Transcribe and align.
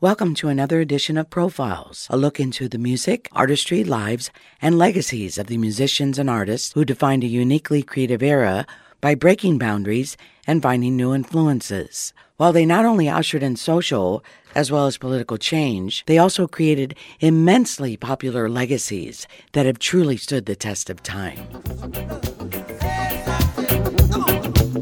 Welcome 0.00 0.36
to 0.36 0.48
another 0.48 0.78
edition 0.78 1.18
of 1.18 1.28
Profiles, 1.28 2.06
a 2.08 2.16
look 2.16 2.38
into 2.38 2.68
the 2.68 2.78
music, 2.78 3.28
artistry, 3.32 3.82
lives, 3.82 4.30
and 4.62 4.78
legacies 4.78 5.38
of 5.38 5.48
the 5.48 5.58
musicians 5.58 6.20
and 6.20 6.30
artists 6.30 6.72
who 6.72 6.84
defined 6.84 7.24
a 7.24 7.26
uniquely 7.26 7.82
creative 7.82 8.22
era 8.22 8.64
by 9.00 9.16
breaking 9.16 9.58
boundaries 9.58 10.16
and 10.46 10.62
finding 10.62 10.96
new 10.96 11.12
influences. 11.12 12.12
While 12.36 12.52
they 12.52 12.64
not 12.64 12.84
only 12.84 13.08
ushered 13.08 13.42
in 13.42 13.56
social 13.56 14.22
as 14.54 14.70
well 14.70 14.86
as 14.86 14.98
political 14.98 15.36
change, 15.36 16.04
they 16.06 16.16
also 16.16 16.46
created 16.46 16.94
immensely 17.18 17.96
popular 17.96 18.48
legacies 18.48 19.26
that 19.50 19.66
have 19.66 19.80
truly 19.80 20.16
stood 20.16 20.46
the 20.46 20.54
test 20.54 20.90
of 20.90 21.02
time. 21.02 21.44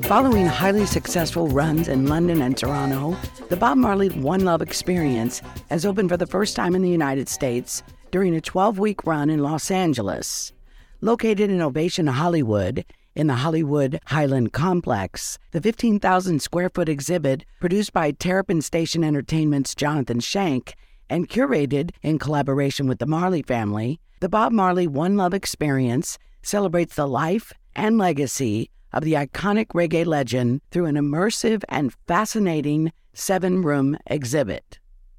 Following 0.09 0.47
highly 0.47 0.87
successful 0.87 1.49
runs 1.49 1.89
in 1.89 2.07
London 2.07 2.41
and 2.41 2.57
Toronto, 2.57 3.17
the 3.49 3.57
Bob 3.57 3.77
Marley 3.77 4.09
One 4.11 4.45
Love 4.45 4.63
Experience 4.63 5.43
has 5.69 5.85
opened 5.85 6.11
for 6.11 6.17
the 6.17 6.29
first 6.29 6.55
time 6.55 6.77
in 6.77 6.83
the 6.83 6.89
United 6.89 7.29
States 7.29 7.83
during 8.13 8.33
a 8.37 8.41
12 8.41 8.79
week 8.79 9.05
run 9.05 9.31
in 9.31 9.43
Los 9.43 9.69
Angeles. 9.69 10.53
Located 11.01 11.51
in 11.51 11.61
Ovation 11.61 12.07
Hollywood, 12.07 12.85
in 13.17 13.27
the 13.27 13.35
Hollywood 13.35 13.99
Highland 14.05 14.53
Complex, 14.53 15.41
the 15.51 15.61
15,000 15.61 16.41
square 16.41 16.71
foot 16.71 16.89
exhibit, 16.89 17.45
produced 17.59 17.93
by 17.93 18.13
Terrapin 18.13 18.63
Station 18.63 19.03
Entertainment's 19.03 19.75
Jonathan 19.75 20.21
Shank 20.21 20.77
and 21.11 21.29
curated 21.29 21.91
in 22.05 22.21
collaboration 22.21 22.87
with 22.87 23.01
the 23.01 23.07
Marley 23.07 23.43
family, 23.43 23.99
the 24.21 24.29
Bob 24.29 24.53
Marley 24.53 24.87
One 24.87 25.17
Love 25.17 25.35
Experience 25.35 26.17
celebrates 26.45 26.95
the 26.95 27.09
life 27.09 27.53
and 27.75 27.99
legacy 27.99 28.71
of 28.97 29.05
the 29.05 29.13
iconic 29.13 29.67
reggae 29.69 30.07
legend 30.07 30.63
through 30.71 30.87
an 30.87 30.95
immersive 30.95 31.63
and 31.69 31.93
fascinating 32.09 32.91
seven 33.13 33.61
room 33.61 33.99
exhibit. 34.07 34.79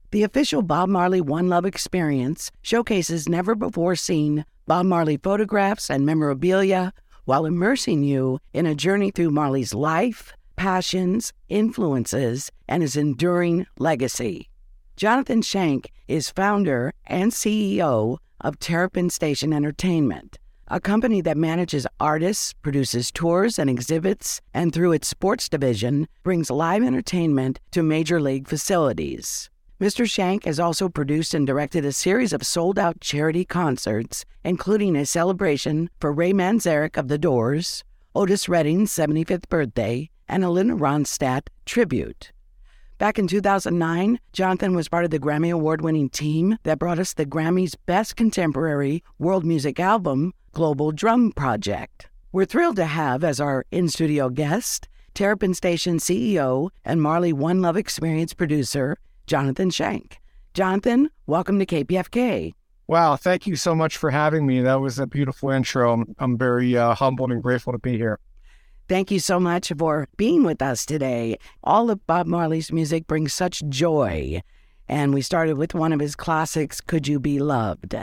The 0.09 0.23
official 0.23 0.63
Bob 0.63 0.89
Marley 0.89 1.21
One 1.21 1.47
Love 1.47 1.63
experience 1.63 2.49
showcases 2.63 3.29
never 3.29 3.53
before 3.53 3.95
seen 3.95 4.45
Bob 4.65 4.87
Marley 4.87 5.17
photographs 5.17 5.91
and 5.91 6.07
memorabilia 6.07 6.91
while 7.25 7.45
immersing 7.45 8.01
you 8.01 8.39
in 8.51 8.65
a 8.65 8.73
journey 8.73 9.11
through 9.11 9.29
Marley's 9.29 9.75
life, 9.75 10.33
passions, 10.55 11.31
influences, 11.47 12.51
and 12.67 12.81
his 12.81 12.97
enduring 12.97 13.67
legacy. 13.77 14.49
Jonathan 14.95 15.43
Shank 15.43 15.91
is 16.07 16.31
founder 16.31 16.95
and 17.05 17.31
CEO 17.31 18.17
of 18.41 18.57
Terrapin 18.57 19.11
Station 19.11 19.53
Entertainment 19.53 20.39
a 20.69 20.79
company 20.79 21.21
that 21.21 21.37
manages 21.37 21.87
artists, 21.99 22.53
produces 22.53 23.11
tours 23.11 23.57
and 23.57 23.69
exhibits, 23.69 24.41
and 24.53 24.73
through 24.73 24.91
its 24.91 25.07
sports 25.07 25.47
division 25.47 26.07
brings 26.23 26.51
live 26.51 26.83
entertainment 26.83 27.59
to 27.71 27.81
major 27.81 28.19
league 28.19 28.47
facilities. 28.47 29.49
Mr. 29.79 30.09
Shank 30.09 30.45
has 30.45 30.59
also 30.59 30.89
produced 30.89 31.33
and 31.33 31.45
directed 31.45 31.85
a 31.85 31.91
series 31.91 32.33
of 32.33 32.45
sold 32.45 32.79
out 32.79 32.99
charity 32.99 33.45
concerts, 33.45 34.25
including 34.43 34.95
a 34.95 35.05
celebration 35.05 35.89
for 35.99 36.11
Ray 36.11 36.33
Manzarek 36.33 36.97
of 36.97 37.07
The 37.07 37.17
Doors, 37.17 37.83
Otis 38.15 38.49
Redding's 38.49 38.91
75th 38.91 39.47
birthday, 39.49 40.09
and 40.27 40.43
a 40.43 40.49
Linda 40.49 40.73
Ronstadt 40.73 41.47
tribute. 41.65 42.31
Back 42.99 43.19
in 43.19 43.27
2009, 43.27 44.19
Jonathan 44.33 44.75
was 44.75 44.89
part 44.89 45.05
of 45.05 45.11
the 45.11 45.19
Grammy 45.19 45.53
Award 45.53 45.81
winning 45.81 46.09
team 46.09 46.57
that 46.63 46.79
brought 46.79 46.97
us 46.97 47.13
the 47.13 47.27
Grammy's 47.27 47.75
Best 47.75 48.15
Contemporary 48.15 49.03
World 49.19 49.45
Music 49.45 49.79
Album, 49.79 50.33
Global 50.53 50.91
Drum 50.91 51.31
Project. 51.31 52.09
We're 52.31 52.45
thrilled 52.45 52.77
to 52.77 52.85
have 52.85 53.23
as 53.23 53.39
our 53.39 53.67
in 53.69 53.87
studio 53.89 54.29
guest 54.29 54.87
Terrapin 55.13 55.53
Station 55.53 55.99
CEO 55.99 56.71
and 56.83 56.99
Marley 56.99 57.31
One 57.31 57.61
Love 57.61 57.77
Experience 57.77 58.33
producer, 58.33 58.97
Jonathan 59.27 59.69
Shank. 59.69 60.19
Jonathan, 60.55 61.11
welcome 61.27 61.59
to 61.59 61.67
KPFK. 61.67 62.53
Wow, 62.87 63.15
thank 63.15 63.45
you 63.45 63.55
so 63.55 63.75
much 63.75 63.97
for 63.97 64.09
having 64.09 64.47
me. 64.47 64.61
That 64.61 64.81
was 64.81 64.97
a 64.97 65.05
beautiful 65.05 65.51
intro. 65.51 66.03
I'm, 66.17 66.35
very 66.35 66.75
uh, 66.75 66.95
humbled 66.95 67.31
and 67.31 67.43
grateful 67.43 67.73
to 67.73 67.79
be 67.79 67.95
here. 67.95 68.17
Thank 68.87 69.11
you 69.11 69.19
so 69.19 69.37
much 69.37 69.73
for 69.77 70.07
being 70.15 70.45
with 70.45 70.61
us 70.61 70.85
today. 70.85 71.37
All 71.61 71.89
of 71.91 72.07
Bob 72.07 72.25
Marley's 72.25 72.71
music 72.71 73.05
brings 73.05 73.33
such 73.33 73.61
joy. 73.67 74.41
And 74.87 75.13
we 75.13 75.21
started 75.21 75.57
with 75.57 75.75
one 75.75 75.91
of 75.91 75.99
his 75.99 76.15
classics, 76.15 76.79
Could 76.79 77.05
You 77.05 77.19
Be 77.19 77.39
Loved? 77.39 77.95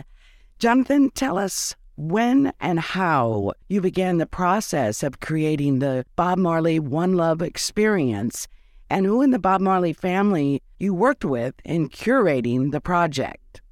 Jonathan, 0.58 1.08
tell 1.10 1.38
us 1.38 1.74
when 1.96 2.52
and 2.60 2.78
how 2.78 3.52
you 3.68 3.80
began 3.80 4.18
the 4.18 4.26
process 4.26 5.02
of 5.02 5.20
creating 5.20 5.78
the 5.78 6.04
Bob 6.16 6.36
Marley 6.36 6.78
One 6.78 7.14
Love 7.14 7.40
experience, 7.40 8.46
and 8.90 9.06
who 9.06 9.22
in 9.22 9.30
the 9.30 9.38
Bob 9.38 9.62
Marley 9.62 9.94
family 9.94 10.62
you 10.78 10.92
worked 10.92 11.24
with 11.24 11.54
in 11.64 11.88
curating 11.88 12.72
the 12.72 12.80
project. 12.82 13.62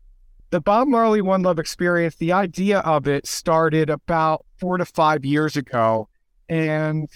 The 0.49 0.61
Bob 0.61 0.89
Marley 0.89 1.21
One 1.21 1.43
Love 1.43 1.59
experience, 1.59 2.17
the 2.17 2.33
idea 2.33 2.79
of 2.81 3.07
it 3.07 3.27
started 3.27 3.91
about 3.91 4.47
four 4.57 4.79
to 4.79 4.87
five 4.87 5.27
years 5.27 5.59
ago. 5.59 6.09
And 6.53 7.09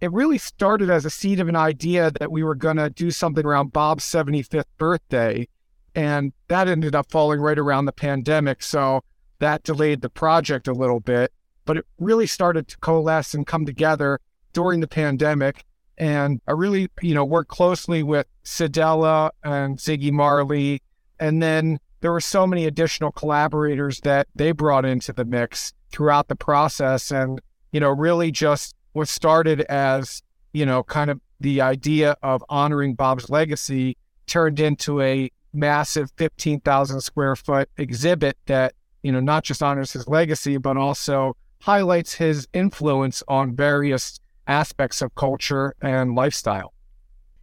it 0.00 0.12
really 0.12 0.38
started 0.38 0.88
as 0.88 1.04
a 1.04 1.10
seed 1.10 1.40
of 1.40 1.48
an 1.48 1.56
idea 1.56 2.12
that 2.20 2.30
we 2.30 2.44
were 2.44 2.54
going 2.54 2.76
to 2.76 2.90
do 2.90 3.10
something 3.10 3.44
around 3.44 3.72
Bob's 3.72 4.04
75th 4.04 4.66
birthday. 4.78 5.48
And 5.96 6.32
that 6.46 6.68
ended 6.68 6.94
up 6.94 7.10
falling 7.10 7.40
right 7.40 7.58
around 7.58 7.86
the 7.86 7.92
pandemic. 7.92 8.62
So 8.62 9.02
that 9.40 9.64
delayed 9.64 10.00
the 10.00 10.10
project 10.10 10.68
a 10.68 10.72
little 10.72 11.00
bit, 11.00 11.32
but 11.64 11.76
it 11.76 11.86
really 11.98 12.28
started 12.28 12.68
to 12.68 12.78
coalesce 12.78 13.34
and 13.34 13.44
come 13.44 13.66
together 13.66 14.20
during 14.52 14.78
the 14.78 14.86
pandemic. 14.86 15.64
And 15.98 16.40
I 16.46 16.52
really, 16.52 16.88
you 17.02 17.14
know, 17.14 17.24
worked 17.24 17.50
closely 17.50 18.04
with 18.04 18.28
Cedella 18.44 19.30
and 19.42 19.76
Ziggy 19.76 20.12
Marley. 20.12 20.82
And 21.18 21.42
then 21.42 21.80
there 22.00 22.12
were 22.12 22.20
so 22.20 22.46
many 22.46 22.66
additional 22.66 23.10
collaborators 23.10 23.98
that 24.02 24.28
they 24.36 24.52
brought 24.52 24.84
into 24.84 25.12
the 25.12 25.24
mix 25.24 25.72
throughout 25.90 26.28
the 26.28 26.36
process. 26.36 27.10
And, 27.10 27.40
you 27.72 27.80
know, 27.80 27.90
really 27.90 28.30
just 28.30 28.73
what 28.94 29.06
started 29.08 29.60
as, 29.62 30.22
you 30.52 30.66
know, 30.66 30.82
kind 30.82 31.10
of 31.10 31.20
the 31.38 31.60
idea 31.60 32.16
of 32.22 32.42
honoring 32.48 32.94
Bob's 32.94 33.30
legacy 33.30 33.96
turned 34.26 34.58
into 34.58 35.00
a 35.00 35.30
massive 35.52 36.10
15,000 36.16 37.00
square 37.00 37.36
foot 37.36 37.68
exhibit 37.76 38.36
that 38.46 38.74
you 39.04 39.12
know, 39.12 39.20
not 39.20 39.44
just 39.44 39.62
honors 39.62 39.92
his 39.92 40.08
legacy, 40.08 40.56
but 40.56 40.78
also 40.78 41.36
highlights 41.60 42.14
his 42.14 42.48
influence 42.54 43.22
on 43.28 43.54
various 43.54 44.18
aspects 44.48 45.02
of 45.02 45.14
culture 45.14 45.74
and 45.82 46.14
lifestyle. 46.14 46.72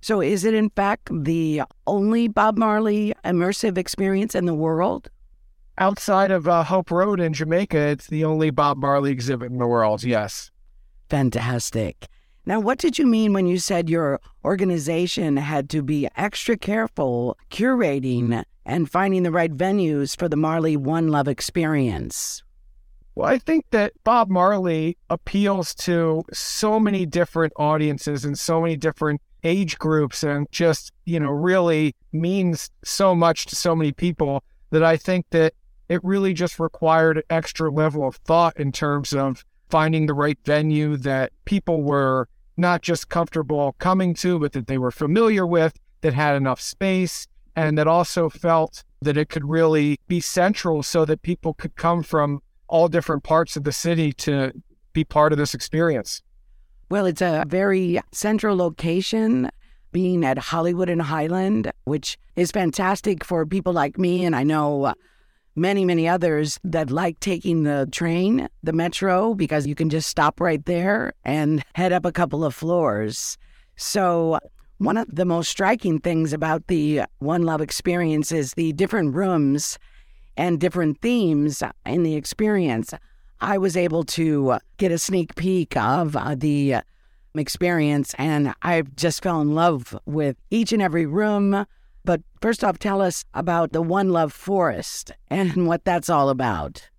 So, 0.02 0.22
is 0.22 0.44
it 0.44 0.56
in 0.56 0.72
fact 0.72 1.10
the 1.12 1.62
only 1.86 2.28
Bob 2.28 2.58
Marley 2.58 3.14
immersive 3.24 3.78
experience 3.78 4.34
in 4.34 4.48
the 4.48 4.56
world? 4.56 5.12
Outside 5.78 6.32
of 6.32 6.48
uh, 6.48 6.64
Hope 6.64 6.90
Road 6.90 7.20
in 7.20 7.32
Jamaica, 7.32 7.78
it's 7.78 8.08
the 8.08 8.26
only 8.26 8.50
Bob 8.50 8.78
Marley 8.78 9.12
exhibit 9.12 9.52
in 9.52 9.60
the 9.60 9.68
world, 9.68 10.04
yes. 10.04 10.50
Fantastic. 11.12 12.08
Now, 12.46 12.62
what 12.62 12.78
did 12.78 12.98
you 12.98 13.06
mean 13.06 13.34
when 13.34 13.46
you 13.46 13.58
said 13.58 13.90
your 13.90 14.22
organization 14.46 15.36
had 15.36 15.70
to 15.72 15.82
be 15.82 16.08
extra 16.16 16.56
careful 16.56 17.38
curating 17.50 18.46
and 18.66 18.90
finding 18.90 19.24
the 19.24 19.32
right 19.32 19.52
venues 19.52 20.18
for 20.18 20.30
the 20.30 20.38
Marley 20.38 20.78
One 20.78 21.10
Love 21.10 21.28
experience? 21.28 22.44
Well, 23.14 23.28
I 23.28 23.40
think 23.40 23.66
that 23.72 23.92
Bob 24.06 24.30
Marley 24.30 24.98
appeals 25.10 25.76
to 25.76 26.24
so 26.32 26.80
many 26.80 27.06
different 27.06 27.52
audiences 27.58 28.24
and 28.24 28.40
so 28.40 28.62
many 28.62 28.78
different 28.78 29.22
age 29.44 29.78
groups 29.80 30.24
and 30.24 30.48
just, 30.50 30.94
you 31.04 31.20
know, 31.20 31.32
really 31.32 31.94
means 32.14 32.72
so 32.86 33.14
much 33.14 33.48
to 33.48 33.58
so 33.58 33.76
many 33.76 33.92
people 33.92 34.46
that 34.70 34.82
I 34.82 34.96
think 34.96 35.26
that 35.32 35.56
it 35.90 36.02
really 36.06 36.34
just 36.34 36.58
required 36.58 37.18
an 37.18 37.24
extra 37.30 37.70
level 37.70 38.08
of 38.08 38.16
thought 38.16 38.58
in 38.58 38.72
terms 38.72 39.12
of 39.12 39.44
finding 39.72 40.06
the 40.06 40.14
right 40.14 40.38
venue 40.46 40.98
that 40.98 41.32
people 41.46 41.82
were 41.82 42.28
not 42.58 42.82
just 42.82 43.10
comfortable 43.10 43.74
coming 43.80 44.14
to, 44.14 44.38
but 44.38 44.52
that 44.52 44.68
they 44.68 44.78
were 44.78 44.92
familiar 44.92 45.48
with, 45.48 45.80
that 46.02 46.14
had 46.14 46.36
enough 46.36 46.62
space, 46.62 47.28
and 47.56 47.78
that 47.78 47.88
also 47.88 48.30
felt 48.30 48.84
that 49.02 49.18
it 49.18 49.30
could 49.30 49.50
really 49.50 49.98
be 50.08 50.20
central 50.20 50.84
so 50.84 51.06
that 51.06 51.22
people 51.22 51.54
could 51.54 51.76
come 51.76 52.04
from 52.04 52.42
all 52.68 52.88
different 52.88 53.24
parts 53.24 53.58
of 53.58 53.64
the 53.64 53.72
city 53.72 54.14
to 54.14 54.52
be 54.94 55.04
part 55.04 55.32
of 55.32 55.38
this 55.38 55.54
experience. 55.54 56.22
Well, 56.90 57.06
it's 57.06 57.22
a 57.22 57.46
very 57.48 58.00
central 58.12 58.56
location, 58.58 59.50
being 59.92 60.24
at 60.26 60.38
Hollywood 60.38 60.90
and 60.90 61.02
Highland, 61.02 61.72
which 61.86 62.18
is 62.36 62.52
fantastic 62.52 63.24
for 63.24 63.46
people 63.46 63.74
like 63.74 63.98
me. 63.98 64.24
And 64.26 64.36
I 64.36 64.44
know 64.44 64.94
many, 65.56 65.86
many 65.86 66.08
others 66.08 66.60
that 66.64 66.90
like 66.92 67.20
taking 67.20 67.64
the 67.64 67.88
train, 67.92 68.48
the 68.64 68.74
metro, 68.74 69.34
because 69.34 69.68
you 69.68 69.76
can 69.76 69.90
just 69.90 70.10
stop 70.10 70.40
right 70.40 70.66
there 70.66 71.14
and 71.24 71.64
head 71.76 71.92
up 71.92 72.06
a 72.06 72.12
couple 72.12 72.44
of 72.44 72.56
floors. 72.56 73.38
So 73.76 74.40
one 74.78 74.98
of 74.98 75.14
the 75.14 75.26
most 75.26 75.50
striking 75.50 76.00
things 76.00 76.34
about 76.34 76.68
the 76.68 77.02
One 77.20 77.44
Love 77.44 77.62
experience 77.62 78.32
is 78.32 78.54
the 78.54 78.74
different 78.74 79.14
rooms 79.14 79.78
and 80.38 80.60
different 80.60 81.02
themes 81.02 81.62
in 81.86 82.04
the 82.04 82.16
experience. 82.16 82.94
I 83.42 83.58
was 83.58 83.76
able 83.76 84.04
to 84.06 84.58
get 84.78 84.92
a 84.92 84.98
sneak 84.98 85.36
peek 85.36 85.76
of 85.76 86.16
uh, 86.16 86.36
the 86.36 86.78
experience, 87.36 88.14
and 88.18 88.54
I 88.62 88.82
just 88.96 89.22
fell 89.24 89.42
in 89.42 89.54
love 89.54 89.98
with 90.06 90.38
each 90.50 90.72
and 90.72 90.82
every 90.82 91.06
room, 91.06 91.66
But 92.04 92.22
first 92.42 92.64
off, 92.64 92.80
tell 92.80 93.02
us 93.02 93.24
about 93.34 93.72
the 93.72 93.82
One 93.82 94.10
Love 94.10 94.34
Forest 94.34 95.12
and 95.30 95.68
what 95.68 95.86
that's 95.86 96.10
all 96.10 96.30
about. 96.30 96.90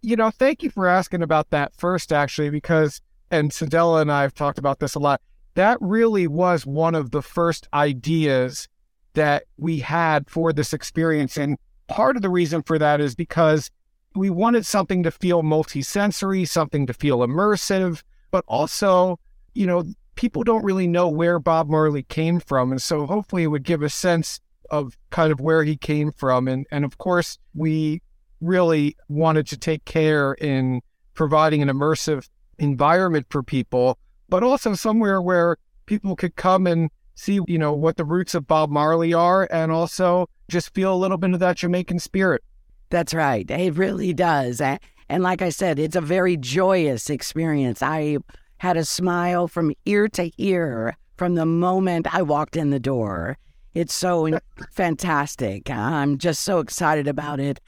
You 0.00 0.16
know, 0.16 0.30
thank 0.30 0.62
you 0.62 0.70
for 0.70 0.86
asking 0.86 1.22
about 1.22 1.50
that 1.50 1.74
first, 1.76 2.12
actually, 2.12 2.50
because, 2.50 3.00
and 3.30 3.50
Cedella 3.50 4.00
and 4.00 4.12
I 4.12 4.22
have 4.22 4.34
talked 4.34 4.58
about 4.58 4.78
this 4.78 4.94
a 4.94 5.00
lot. 5.00 5.20
That 5.54 5.76
really 5.80 6.28
was 6.28 6.64
one 6.64 6.94
of 6.94 7.10
the 7.10 7.22
first 7.22 7.68
ideas 7.74 8.68
that 9.14 9.44
we 9.56 9.80
had 9.80 10.30
for 10.30 10.52
this 10.52 10.72
experience. 10.72 11.36
And 11.36 11.58
part 11.88 12.14
of 12.14 12.22
the 12.22 12.30
reason 12.30 12.62
for 12.62 12.78
that 12.78 13.00
is 13.00 13.16
because 13.16 13.70
we 14.14 14.30
wanted 14.30 14.64
something 14.64 15.02
to 15.02 15.10
feel 15.10 15.42
multisensory, 15.42 16.48
something 16.48 16.86
to 16.86 16.92
feel 16.92 17.18
immersive, 17.18 18.02
but 18.30 18.44
also, 18.46 19.18
you 19.54 19.66
know, 19.66 19.84
people 20.18 20.42
don't 20.42 20.64
really 20.64 20.88
know 20.88 21.08
where 21.08 21.38
Bob 21.38 21.70
Marley 21.70 22.02
came 22.02 22.40
from. 22.40 22.72
And 22.72 22.82
so 22.82 23.06
hopefully 23.06 23.44
it 23.44 23.46
would 23.46 23.62
give 23.62 23.82
a 23.82 23.88
sense 23.88 24.40
of 24.68 24.98
kind 25.10 25.30
of 25.30 25.38
where 25.38 25.62
he 25.62 25.76
came 25.76 26.10
from. 26.10 26.48
And, 26.48 26.66
and 26.72 26.84
of 26.84 26.98
course, 26.98 27.38
we 27.54 28.02
really 28.40 28.96
wanted 29.08 29.46
to 29.46 29.56
take 29.56 29.84
care 29.84 30.32
in 30.32 30.80
providing 31.14 31.62
an 31.62 31.68
immersive 31.68 32.28
environment 32.58 33.26
for 33.30 33.44
people, 33.44 33.96
but 34.28 34.42
also 34.42 34.74
somewhere 34.74 35.22
where 35.22 35.56
people 35.86 36.16
could 36.16 36.34
come 36.34 36.66
and 36.66 36.90
see, 37.14 37.38
you 37.46 37.56
know, 37.56 37.72
what 37.72 37.96
the 37.96 38.04
roots 38.04 38.34
of 38.34 38.44
Bob 38.44 38.70
Marley 38.70 39.14
are 39.14 39.46
and 39.52 39.70
also 39.70 40.28
just 40.48 40.74
feel 40.74 40.92
a 40.92 40.98
little 40.98 41.16
bit 41.16 41.32
of 41.32 41.38
that 41.38 41.58
Jamaican 41.58 42.00
spirit. 42.00 42.42
That's 42.90 43.14
right. 43.14 43.48
It 43.48 43.76
really 43.76 44.12
does. 44.14 44.60
And 44.60 45.22
like 45.22 45.42
I 45.42 45.50
said, 45.50 45.78
it's 45.78 45.94
a 45.94 46.00
very 46.00 46.36
joyous 46.36 47.08
experience. 47.08 47.82
I 47.82 48.18
had 48.58 48.76
a 48.76 48.84
smile 48.84 49.48
from 49.48 49.74
ear 49.86 50.08
to 50.08 50.30
ear 50.38 50.96
from 51.16 51.34
the 51.34 51.46
moment 51.46 52.12
I 52.14 52.22
walked 52.22 52.56
in 52.56 52.70
the 52.70 52.80
door. 52.80 53.38
It's 53.74 53.94
so 53.94 54.38
fantastic. 54.70 55.70
I'm 55.70 56.18
just 56.18 56.42
so 56.42 56.58
excited 56.58 57.08
about 57.08 57.40
it 57.40 57.60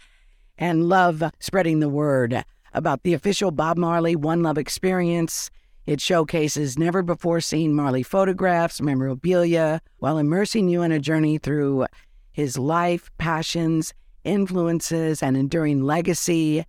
and 0.59 0.89
love 0.89 1.23
spreading 1.41 1.81
the 1.81 1.89
word 1.89 2.45
about 2.75 3.03
the 3.03 3.15
official 3.15 3.51
Bob 3.51 3.77
Marley 3.77 4.15
One 4.15 4.43
Love 4.43 4.59
experience 4.59 5.51
it 5.87 6.01
showcases 6.01 6.79
never 6.79 7.03
before 7.03 7.41
seen 7.41 7.75
Marley 7.75 8.05
photographs, 8.05 8.81
memorabilia, 8.81 9.81
while 9.99 10.19
immersing 10.19 10.69
you 10.69 10.83
in 10.83 10.93
a 10.93 11.01
journey 11.01 11.39
through 11.39 11.87
his 12.31 12.57
life, 12.57 13.11
passions, 13.19 13.93
influences, 14.23 15.23
and 15.23 15.37
enduring 15.37 15.83
legacy. 15.83 16.65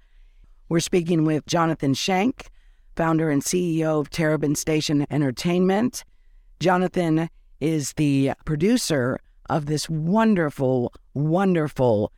We're 0.70 0.80
speaking 0.80 1.26
with 1.26 1.46
Jonathan 1.46 1.94
Shank, 1.94 2.50
founder 3.02 3.32
and 3.32 3.42
CEO 3.42 4.00
of 4.00 4.12
Terrapin 4.12 4.54
Station 4.54 5.08
Entertainment. 5.10 6.04
Jonathan 6.60 7.32
is 7.60 7.94
the 7.94 8.34
producer 8.46 9.20
of 9.50 9.66
this 9.66 9.90
wonderful, 9.90 10.94
wonderful 11.16 12.12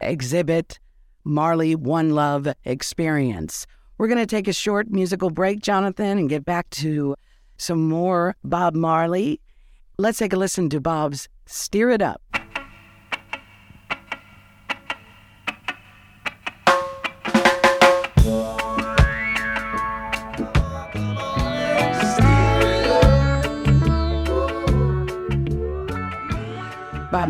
exhibit, 0.00 0.78
Marley 1.24 1.74
One 1.74 2.14
Love 2.14 2.48
Experience. 2.64 3.66
We're 3.98 4.08
going 4.08 4.16
to 4.16 4.24
take 4.24 4.48
a 4.48 4.54
short 4.54 4.90
musical 4.90 5.28
break, 5.28 5.60
Jonathan, 5.60 6.16
and 6.16 6.30
get 6.30 6.46
back 6.46 6.70
to 6.70 7.16
some 7.58 7.86
more 7.86 8.34
Bob 8.42 8.74
Marley. 8.74 9.42
Let's 9.98 10.16
take 10.16 10.32
a 10.32 10.38
listen 10.38 10.70
to 10.70 10.80
Bob's 10.80 11.28
Stir 11.44 11.90
It 11.90 12.00
Up. 12.00 12.22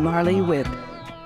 Marley 0.01 0.41
with 0.41 0.67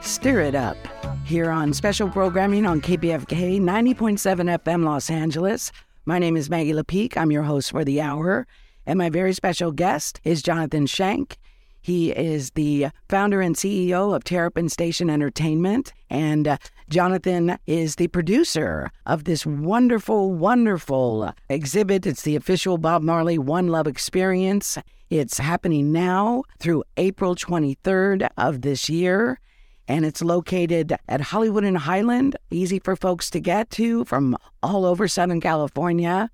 Stir 0.02 0.42
It 0.42 0.54
Up 0.54 0.76
here 1.24 1.50
on 1.50 1.74
special 1.74 2.10
programming 2.10 2.66
on 2.66 2.82
KPFK 2.82 3.62
90.7 3.62 4.60
FM 4.60 4.84
Los 4.84 5.10
Angeles. 5.10 5.72
My 6.06 6.20
name 6.20 6.36
is 6.36 6.50
Maggie 6.50 6.74
LePique. 6.74 7.16
I'm 7.16 7.32
your 7.32 7.44
host 7.44 7.72
for 7.72 7.86
the 7.86 8.02
hour. 8.02 8.46
And 8.86 8.98
my 8.98 9.10
very 9.10 9.32
special 9.32 9.72
guest 9.72 10.20
is 10.26 10.44
Jonathan 10.44 10.88
Shank. 10.88 11.38
He 11.86 12.10
is 12.10 12.50
the 12.56 12.88
founder 13.10 13.42
and 13.42 13.56
CEO 13.56 14.16
of 14.16 14.24
Terrapin 14.24 14.70
Station 14.70 15.08
Entertainment. 15.08 15.94
And 16.10 16.48
uh, 16.48 16.58
Jonathan 16.90 17.60
is 17.68 17.98
the 17.98 18.08
producer 18.08 18.90
of 19.06 19.26
this 19.26 19.46
wonderful, 19.46 20.34
wonderful 20.34 21.32
exhibit. 21.48 22.08
It's 22.08 22.24
the 22.24 22.36
official 22.36 22.80
Bob 22.80 23.04
Marley 23.04 23.38
One 23.38 23.68
Love 23.68 23.86
Experience. 23.86 24.80
It's 25.12 25.38
happening 25.38 25.92
now 25.92 26.42
through 26.58 26.86
April 26.98 27.36
23rd 27.36 28.30
of 28.36 28.64
this 28.64 28.90
year 28.90 29.40
and 29.88 30.08
it's 30.08 30.24
located 30.24 30.96
at 31.08 31.22
Hollywood 31.22 31.64
and 31.64 31.78
Highland, 31.78 32.36
easy 32.50 32.80
for 32.80 32.96
folks 32.96 33.30
to 33.30 33.40
get 33.40 33.70
to 33.70 34.06
from 34.06 34.36
all 34.64 34.86
over 34.86 35.08
Southern 35.08 35.40
California. 35.40 36.32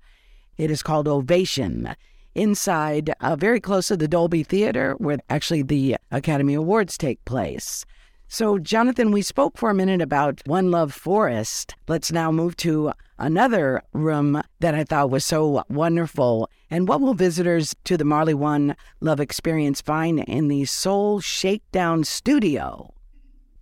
It 0.56 0.70
is 0.70 0.82
called 0.82 1.08
Ovation. 1.08 1.94
Inside, 2.34 3.12
uh, 3.20 3.36
very 3.36 3.60
close 3.60 3.88
to 3.88 3.96
the 3.96 4.08
Dolby 4.08 4.42
Theater, 4.42 4.94
where 4.98 5.18
actually 5.28 5.62
the 5.62 5.96
Academy 6.10 6.54
Awards 6.54 6.96
take 6.96 7.24
place. 7.24 7.84
So, 8.28 8.58
Jonathan, 8.58 9.10
we 9.10 9.20
spoke 9.20 9.58
for 9.58 9.68
a 9.68 9.74
minute 9.74 10.00
about 10.00 10.40
One 10.46 10.70
Love 10.70 10.94
Forest. 10.94 11.74
Let's 11.86 12.10
now 12.10 12.32
move 12.32 12.56
to 12.58 12.92
another 13.18 13.82
room 13.92 14.42
that 14.60 14.74
I 14.74 14.84
thought 14.84 15.10
was 15.10 15.24
so 15.24 15.62
wonderful. 15.68 16.48
And 16.70 16.88
what 16.88 17.02
will 17.02 17.12
visitors 17.12 17.74
to 17.84 17.98
the 17.98 18.06
Marley 18.06 18.32
One 18.32 18.74
Love 19.00 19.20
Experience 19.20 19.82
find 19.82 20.20
in 20.20 20.48
the 20.48 20.64
Soul 20.64 21.20
Shakedown 21.20 22.04
Studio? 22.04 22.94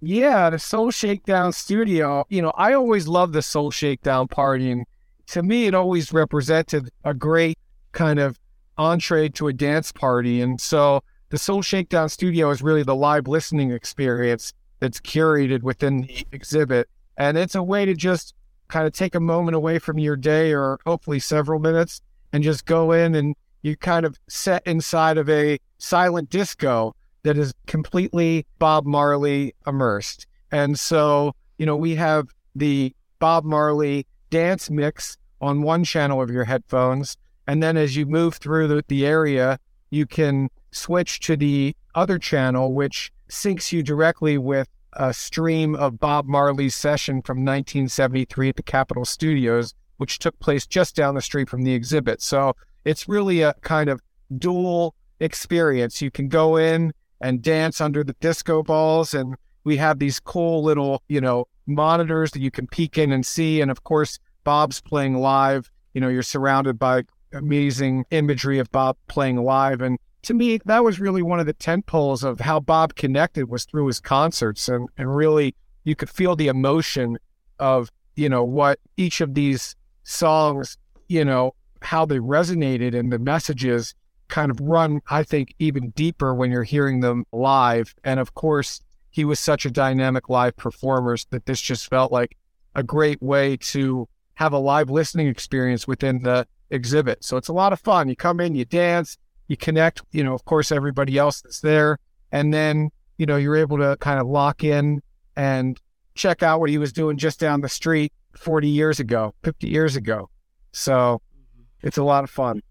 Yeah, 0.00 0.48
the 0.48 0.58
Soul 0.58 0.90
Shakedown 0.90 1.52
studio. 1.52 2.24
You 2.30 2.40
know, 2.40 2.52
I 2.56 2.72
always 2.72 3.06
loved 3.06 3.34
the 3.34 3.42
Soul 3.42 3.70
Shakedown 3.70 4.28
party. 4.28 4.70
And 4.70 4.86
to 5.26 5.42
me, 5.42 5.66
it 5.66 5.74
always 5.74 6.12
represented 6.12 6.88
a 7.04 7.12
great 7.12 7.58
kind 7.92 8.18
of 8.18 8.38
entree 8.80 9.28
to 9.28 9.46
a 9.46 9.52
dance 9.52 9.92
party. 9.92 10.40
And 10.40 10.60
so 10.60 11.02
the 11.28 11.38
Soul 11.38 11.60
Shakedown 11.60 12.08
studio 12.08 12.50
is 12.50 12.62
really 12.62 12.82
the 12.82 12.96
live 12.96 13.28
listening 13.28 13.70
experience 13.70 14.54
that's 14.80 15.00
curated 15.00 15.62
within 15.62 16.02
the 16.02 16.26
exhibit. 16.32 16.88
And 17.18 17.36
it's 17.36 17.54
a 17.54 17.62
way 17.62 17.84
to 17.84 17.94
just 17.94 18.34
kind 18.68 18.86
of 18.86 18.94
take 18.94 19.14
a 19.14 19.20
moment 19.20 19.54
away 19.54 19.78
from 19.78 19.98
your 19.98 20.16
day 20.16 20.52
or 20.52 20.78
hopefully 20.86 21.18
several 21.18 21.60
minutes 21.60 22.00
and 22.32 22.42
just 22.42 22.64
go 22.64 22.92
in 22.92 23.14
and 23.14 23.36
you 23.62 23.76
kind 23.76 24.06
of 24.06 24.18
set 24.28 24.66
inside 24.66 25.18
of 25.18 25.28
a 25.28 25.58
silent 25.76 26.30
disco 26.30 26.94
that 27.22 27.36
is 27.36 27.52
completely 27.66 28.46
Bob 28.58 28.86
Marley 28.86 29.54
immersed. 29.66 30.26
And 30.50 30.78
so, 30.78 31.34
you 31.58 31.66
know, 31.66 31.76
we 31.76 31.96
have 31.96 32.28
the 32.56 32.94
Bob 33.18 33.44
Marley 33.44 34.06
dance 34.30 34.70
mix 34.70 35.18
on 35.42 35.60
one 35.60 35.84
channel 35.84 36.22
of 36.22 36.30
your 36.30 36.44
headphones. 36.44 37.18
And 37.46 37.62
then 37.62 37.76
as 37.76 37.96
you 37.96 38.06
move 38.06 38.34
through 38.34 38.68
the, 38.68 38.84
the 38.88 39.06
area, 39.06 39.58
you 39.90 40.06
can 40.06 40.50
switch 40.72 41.20
to 41.20 41.36
the 41.36 41.74
other 41.94 42.18
channel, 42.18 42.72
which 42.72 43.12
syncs 43.28 43.72
you 43.72 43.82
directly 43.82 44.38
with 44.38 44.68
a 44.94 45.12
stream 45.14 45.74
of 45.74 45.98
Bob 45.98 46.26
Marley's 46.26 46.74
session 46.74 47.22
from 47.22 47.38
1973 47.38 48.50
at 48.50 48.56
the 48.56 48.62
Capitol 48.62 49.04
Studios, 49.04 49.74
which 49.98 50.18
took 50.18 50.38
place 50.40 50.66
just 50.66 50.96
down 50.96 51.14
the 51.14 51.22
street 51.22 51.48
from 51.48 51.62
the 51.62 51.74
exhibit. 51.74 52.20
So 52.22 52.54
it's 52.84 53.08
really 53.08 53.42
a 53.42 53.54
kind 53.60 53.88
of 53.88 54.00
dual 54.38 54.94
experience. 55.20 56.00
You 56.02 56.10
can 56.10 56.28
go 56.28 56.56
in 56.56 56.92
and 57.20 57.42
dance 57.42 57.80
under 57.80 58.02
the 58.02 58.14
disco 58.20 58.62
balls. 58.62 59.14
And 59.14 59.36
we 59.64 59.76
have 59.76 59.98
these 59.98 60.18
cool 60.18 60.62
little, 60.62 61.02
you 61.08 61.20
know, 61.20 61.46
monitors 61.66 62.30
that 62.32 62.40
you 62.40 62.50
can 62.50 62.66
peek 62.66 62.98
in 62.98 63.12
and 63.12 63.24
see. 63.24 63.60
And 63.60 63.70
of 63.70 63.84
course, 63.84 64.18
Bob's 64.44 64.80
playing 64.80 65.18
live. 65.18 65.70
You 65.94 66.00
know, 66.00 66.08
you're 66.08 66.22
surrounded 66.22 66.78
by 66.78 67.02
amazing 67.32 68.04
imagery 68.10 68.58
of 68.58 68.70
Bob 68.70 68.96
playing 69.08 69.36
live. 69.36 69.80
And 69.80 69.98
to 70.22 70.34
me, 70.34 70.58
that 70.64 70.84
was 70.84 71.00
really 71.00 71.22
one 71.22 71.40
of 71.40 71.46
the 71.46 71.52
tent 71.52 71.86
poles 71.86 72.22
of 72.22 72.40
how 72.40 72.60
Bob 72.60 72.94
connected 72.94 73.48
was 73.48 73.64
through 73.64 73.86
his 73.86 74.00
concerts. 74.00 74.68
And, 74.68 74.88
and 74.98 75.14
really, 75.14 75.54
you 75.84 75.96
could 75.96 76.10
feel 76.10 76.36
the 76.36 76.48
emotion 76.48 77.18
of, 77.58 77.90
you 78.16 78.28
know, 78.28 78.44
what 78.44 78.78
each 78.96 79.20
of 79.20 79.34
these 79.34 79.76
songs, 80.04 80.76
you 81.08 81.24
know, 81.24 81.54
how 81.82 82.04
they 82.04 82.18
resonated 82.18 82.98
and 82.98 83.10
the 83.10 83.18
messages 83.18 83.94
kind 84.28 84.50
of 84.50 84.60
run, 84.60 85.00
I 85.10 85.22
think, 85.22 85.54
even 85.58 85.90
deeper 85.90 86.34
when 86.34 86.50
you're 86.50 86.62
hearing 86.62 87.00
them 87.00 87.24
live. 87.32 87.94
And 88.04 88.20
of 88.20 88.34
course, 88.34 88.80
he 89.10 89.24
was 89.24 89.40
such 89.40 89.66
a 89.66 89.70
dynamic 89.70 90.28
live 90.28 90.56
performer 90.56 91.16
that 91.30 91.46
this 91.46 91.60
just 91.60 91.88
felt 91.88 92.12
like 92.12 92.36
a 92.74 92.82
great 92.82 93.20
way 93.20 93.56
to 93.56 94.08
have 94.34 94.52
a 94.52 94.58
live 94.58 94.88
listening 94.88 95.26
experience 95.26 95.88
within 95.88 96.22
the 96.22 96.46
exhibit. 96.70 97.24
So 97.24 97.36
it's 97.36 97.48
a 97.48 97.52
lot 97.52 97.72
of 97.72 97.80
fun. 97.80 98.08
You 98.08 98.16
come 98.16 98.40
in, 98.40 98.54
you 98.54 98.64
dance, 98.64 99.18
you 99.48 99.56
connect, 99.56 100.02
you 100.12 100.22
know, 100.22 100.34
of 100.34 100.44
course, 100.44 100.70
everybody 100.72 101.18
else 101.18 101.44
is 101.44 101.60
there. 101.60 101.98
And 102.32 102.54
then, 102.54 102.90
you 103.18 103.26
know, 103.26 103.36
you're 103.36 103.56
able 103.56 103.78
to 103.78 103.96
kind 104.00 104.20
of 104.20 104.26
lock 104.26 104.62
in 104.62 105.02
and 105.36 105.80
check 106.14 106.42
out 106.42 106.60
what 106.60 106.70
he 106.70 106.78
was 106.78 106.92
doing 106.92 107.16
just 107.16 107.40
down 107.40 107.60
the 107.60 107.68
street 107.68 108.12
40 108.36 108.68
years 108.68 109.00
ago, 109.00 109.34
50 109.42 109.68
years 109.68 109.96
ago. 109.96 110.30
So 110.72 111.20
mm-hmm. 111.36 111.86
it's 111.86 111.98
a 111.98 112.04
lot 112.04 112.24
of 112.24 112.30
fun. 112.30 112.62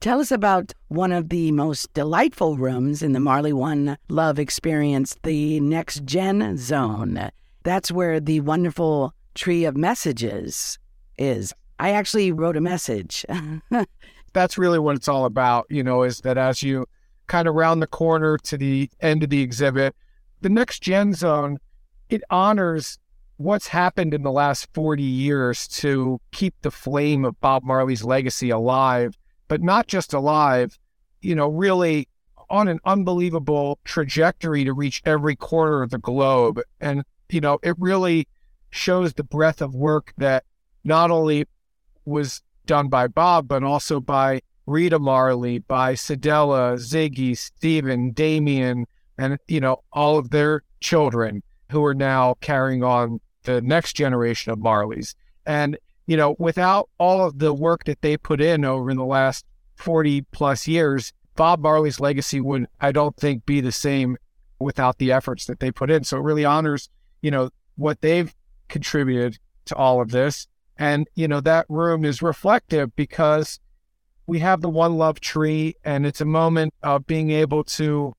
Tell 0.00 0.18
us 0.18 0.32
about 0.32 0.72
one 0.88 1.12
of 1.12 1.28
the 1.28 1.52
most 1.52 1.94
delightful 1.94 2.56
rooms 2.56 3.02
in 3.02 3.12
the 3.12 3.20
Marley 3.20 3.52
One 3.52 3.96
Love 4.08 4.40
experience, 4.40 5.16
the 5.22 5.60
Next 5.60 6.04
Gen 6.04 6.58
Zone. 6.58 7.30
That's 7.62 7.92
where 7.92 8.18
the 8.18 8.40
wonderful 8.40 9.14
tree 9.36 9.64
of 9.64 9.76
messages 9.76 10.80
is. 11.16 11.54
I 11.78 11.90
actually 11.90 12.32
wrote 12.32 12.56
a 12.56 12.60
message. 12.60 13.24
That's 14.32 14.56
really 14.56 14.78
what 14.78 14.96
it's 14.96 15.08
all 15.08 15.24
about, 15.24 15.66
you 15.68 15.82
know, 15.82 16.02
is 16.02 16.20
that 16.20 16.38
as 16.38 16.62
you 16.62 16.86
kind 17.26 17.46
of 17.46 17.54
round 17.54 17.82
the 17.82 17.86
corner 17.86 18.38
to 18.38 18.56
the 18.56 18.90
end 19.00 19.22
of 19.22 19.30
the 19.30 19.42
exhibit, 19.42 19.94
the 20.40 20.48
Next 20.48 20.80
Gen 20.80 21.14
Zone, 21.14 21.58
it 22.08 22.22
honors 22.30 22.98
what's 23.36 23.68
happened 23.68 24.14
in 24.14 24.22
the 24.22 24.30
last 24.30 24.68
40 24.72 25.02
years 25.02 25.66
to 25.68 26.20
keep 26.30 26.54
the 26.62 26.70
flame 26.70 27.24
of 27.24 27.40
Bob 27.40 27.64
Marley's 27.64 28.04
legacy 28.04 28.50
alive, 28.50 29.16
but 29.48 29.62
not 29.62 29.86
just 29.86 30.12
alive, 30.12 30.78
you 31.20 31.34
know, 31.34 31.48
really 31.48 32.08
on 32.50 32.68
an 32.68 32.78
unbelievable 32.84 33.78
trajectory 33.84 34.64
to 34.64 34.72
reach 34.72 35.02
every 35.04 35.34
corner 35.34 35.82
of 35.82 35.90
the 35.90 35.98
globe. 35.98 36.60
And, 36.80 37.02
you 37.30 37.40
know, 37.40 37.58
it 37.62 37.74
really 37.78 38.28
shows 38.70 39.14
the 39.14 39.24
breadth 39.24 39.62
of 39.62 39.74
work 39.74 40.12
that 40.18 40.44
not 40.84 41.10
only 41.10 41.46
was 42.04 42.42
done 42.66 42.88
by 42.88 43.06
Bob, 43.08 43.48
but 43.48 43.62
also 43.62 44.00
by 44.00 44.40
Rita 44.66 44.98
Marley, 44.98 45.58
by 45.58 45.94
Cedella, 45.94 46.74
Ziggy, 46.74 47.36
Stephen, 47.36 48.12
Damian, 48.12 48.86
and, 49.18 49.38
you 49.48 49.60
know, 49.60 49.82
all 49.92 50.18
of 50.18 50.30
their 50.30 50.62
children 50.80 51.42
who 51.70 51.84
are 51.84 51.94
now 51.94 52.34
carrying 52.40 52.82
on 52.84 53.20
the 53.44 53.60
next 53.60 53.94
generation 53.94 54.52
of 54.52 54.58
Marleys. 54.58 55.14
And, 55.46 55.76
you 56.06 56.16
know, 56.16 56.36
without 56.38 56.88
all 56.98 57.26
of 57.26 57.38
the 57.38 57.52
work 57.52 57.84
that 57.84 58.02
they 58.02 58.16
put 58.16 58.40
in 58.40 58.64
over 58.64 58.90
in 58.90 58.96
the 58.96 59.04
last 59.04 59.44
40 59.76 60.22
plus 60.32 60.68
years, 60.68 61.12
Bob 61.34 61.60
Marley's 61.60 61.98
legacy 61.98 62.40
would, 62.40 62.66
I 62.80 62.92
don't 62.92 63.16
think, 63.16 63.46
be 63.46 63.60
the 63.60 63.72
same 63.72 64.16
without 64.58 64.98
the 64.98 65.12
efforts 65.12 65.46
that 65.46 65.60
they 65.60 65.72
put 65.72 65.90
in. 65.90 66.04
So 66.04 66.18
it 66.18 66.22
really 66.22 66.44
honors, 66.44 66.88
you 67.20 67.30
know, 67.30 67.50
what 67.76 68.00
they've 68.00 68.32
contributed 68.68 69.38
to 69.66 69.74
all 69.74 70.00
of 70.00 70.10
this. 70.10 70.46
And, 70.82 71.08
you 71.14 71.28
know, 71.28 71.40
that 71.42 71.66
room 71.68 72.04
is 72.04 72.22
reflective 72.22 72.96
because 72.96 73.60
we 74.26 74.40
have 74.40 74.62
the 74.62 74.68
One 74.68 74.96
Love 74.96 75.20
tree 75.20 75.76
and 75.84 76.04
it's 76.04 76.20
a 76.20 76.24
moment 76.24 76.74
of 76.82 77.06
being 77.06 77.30
able 77.30 77.62
to 77.78 78.14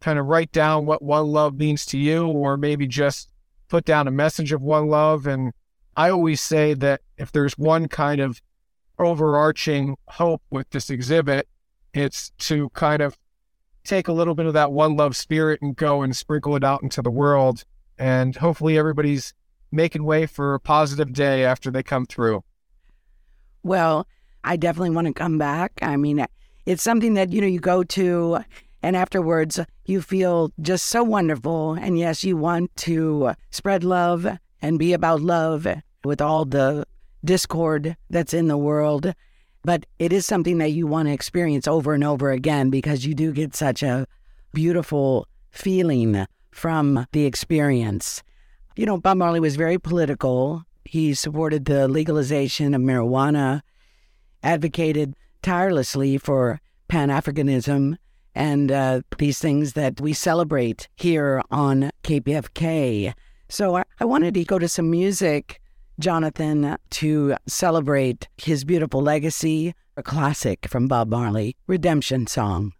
kind 0.00 0.18
of 0.18 0.24
write 0.24 0.50
down 0.50 0.86
what 0.86 1.02
One 1.02 1.26
Love 1.26 1.58
means 1.58 1.84
to 1.86 1.98
you 1.98 2.26
or 2.26 2.56
maybe 2.56 2.86
just 2.86 3.28
put 3.68 3.84
down 3.84 4.08
a 4.08 4.10
message 4.10 4.50
of 4.50 4.62
One 4.62 4.88
Love. 4.88 5.26
And 5.26 5.52
I 5.94 6.08
always 6.08 6.40
say 6.40 6.72
that 6.72 7.02
if 7.18 7.32
there's 7.32 7.58
one 7.58 7.86
kind 7.86 8.22
of 8.22 8.40
overarching 8.98 9.98
hope 10.08 10.40
with 10.48 10.70
this 10.70 10.88
exhibit, 10.88 11.46
it's 11.92 12.30
to 12.38 12.70
kind 12.70 13.02
of 13.02 13.18
take 13.84 14.08
a 14.08 14.14
little 14.14 14.34
bit 14.34 14.46
of 14.46 14.54
that 14.54 14.72
One 14.72 14.96
Love 14.96 15.14
spirit 15.18 15.60
and 15.60 15.76
go 15.76 16.00
and 16.00 16.16
sprinkle 16.16 16.56
it 16.56 16.64
out 16.64 16.82
into 16.82 17.02
the 17.02 17.10
world. 17.10 17.64
And 17.98 18.36
hopefully 18.36 18.78
everybody's 18.78 19.34
making 19.72 20.04
way 20.04 20.26
for 20.26 20.54
a 20.54 20.60
positive 20.60 21.12
day 21.12 21.44
after 21.44 21.70
they 21.70 21.82
come 21.82 22.06
through. 22.06 22.42
Well, 23.62 24.06
I 24.44 24.56
definitely 24.56 24.90
want 24.90 25.08
to 25.08 25.12
come 25.12 25.38
back. 25.38 25.72
I 25.82 25.96
mean, 25.96 26.24
it's 26.66 26.82
something 26.82 27.14
that, 27.14 27.32
you 27.32 27.40
know, 27.40 27.46
you 27.46 27.60
go 27.60 27.82
to 27.82 28.38
and 28.82 28.96
afterwards 28.96 29.58
you 29.84 30.00
feel 30.00 30.52
just 30.60 30.86
so 30.86 31.02
wonderful. 31.02 31.72
And 31.72 31.98
yes, 31.98 32.22
you 32.22 32.36
want 32.36 32.74
to 32.76 33.32
spread 33.50 33.82
love 33.82 34.26
and 34.62 34.78
be 34.78 34.92
about 34.92 35.20
love 35.20 35.66
with 36.04 36.20
all 36.20 36.44
the 36.44 36.86
discord 37.24 37.96
that's 38.08 38.32
in 38.32 38.46
the 38.46 38.56
world. 38.56 39.12
But 39.64 39.86
it 39.98 40.12
is 40.12 40.26
something 40.26 40.58
that 40.58 40.70
you 40.70 40.86
want 40.86 41.08
to 41.08 41.12
experience 41.12 41.66
over 41.66 41.92
and 41.92 42.04
over 42.04 42.30
again 42.30 42.70
because 42.70 43.04
you 43.04 43.14
do 43.14 43.32
get 43.32 43.56
such 43.56 43.82
a 43.82 44.06
beautiful 44.52 45.26
feeling 45.50 46.26
from 46.52 47.06
the 47.12 47.26
experience. 47.26 48.22
You 48.76 48.84
know, 48.84 48.98
Bob 48.98 49.16
Marley 49.16 49.40
was 49.40 49.56
very 49.56 49.78
political. 49.78 50.62
He 50.84 51.14
supported 51.14 51.64
the 51.64 51.88
legalization 51.88 52.74
of 52.74 52.82
marijuana, 52.82 53.62
advocated 54.42 55.16
tirelessly 55.40 56.18
for 56.18 56.60
Pan 56.88 57.08
Africanism 57.08 57.96
and 58.34 58.70
uh, 58.70 59.00
these 59.16 59.38
things 59.38 59.72
that 59.72 59.98
we 59.98 60.12
celebrate 60.12 60.88
here 60.96 61.42
on 61.50 61.90
KPFK. 62.04 63.14
So 63.48 63.76
I, 63.76 63.84
I 63.98 64.04
wanted 64.04 64.34
to 64.34 64.44
go 64.44 64.58
to 64.58 64.68
some 64.68 64.90
music, 64.90 65.58
Jonathan, 65.98 66.76
to 66.90 67.34
celebrate 67.46 68.28
his 68.36 68.64
beautiful 68.64 69.00
legacy, 69.00 69.74
a 69.96 70.02
classic 70.02 70.68
from 70.68 70.86
Bob 70.86 71.08
Marley, 71.08 71.56
Redemption 71.66 72.26
Song. 72.26 72.74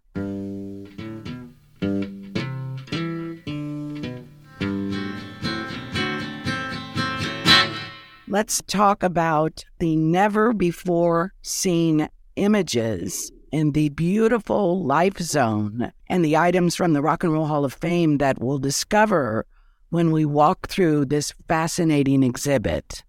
Let's 8.29 8.61
talk 8.67 9.03
about 9.03 9.63
the 9.79 9.95
never 9.95 10.51
before 10.51 11.33
seen 11.43 12.09
images 12.35 13.31
in 13.53 13.71
the 13.71 13.87
beautiful 13.87 14.83
Life 14.83 15.17
Zone 15.19 15.93
and 16.09 16.25
the 16.25 16.35
items 16.35 16.75
from 16.75 16.91
the 16.91 17.01
Rock 17.01 17.23
and 17.23 17.31
Roll 17.31 17.45
Hall 17.45 17.63
of 17.63 17.71
Fame 17.71 18.17
that 18.17 18.41
we'll 18.41 18.57
discover 18.57 19.45
when 19.91 20.11
we 20.11 20.25
walk 20.25 20.67
through 20.67 21.05
this 21.05 21.33
fascinating 21.47 22.21
exhibit. 22.21 23.01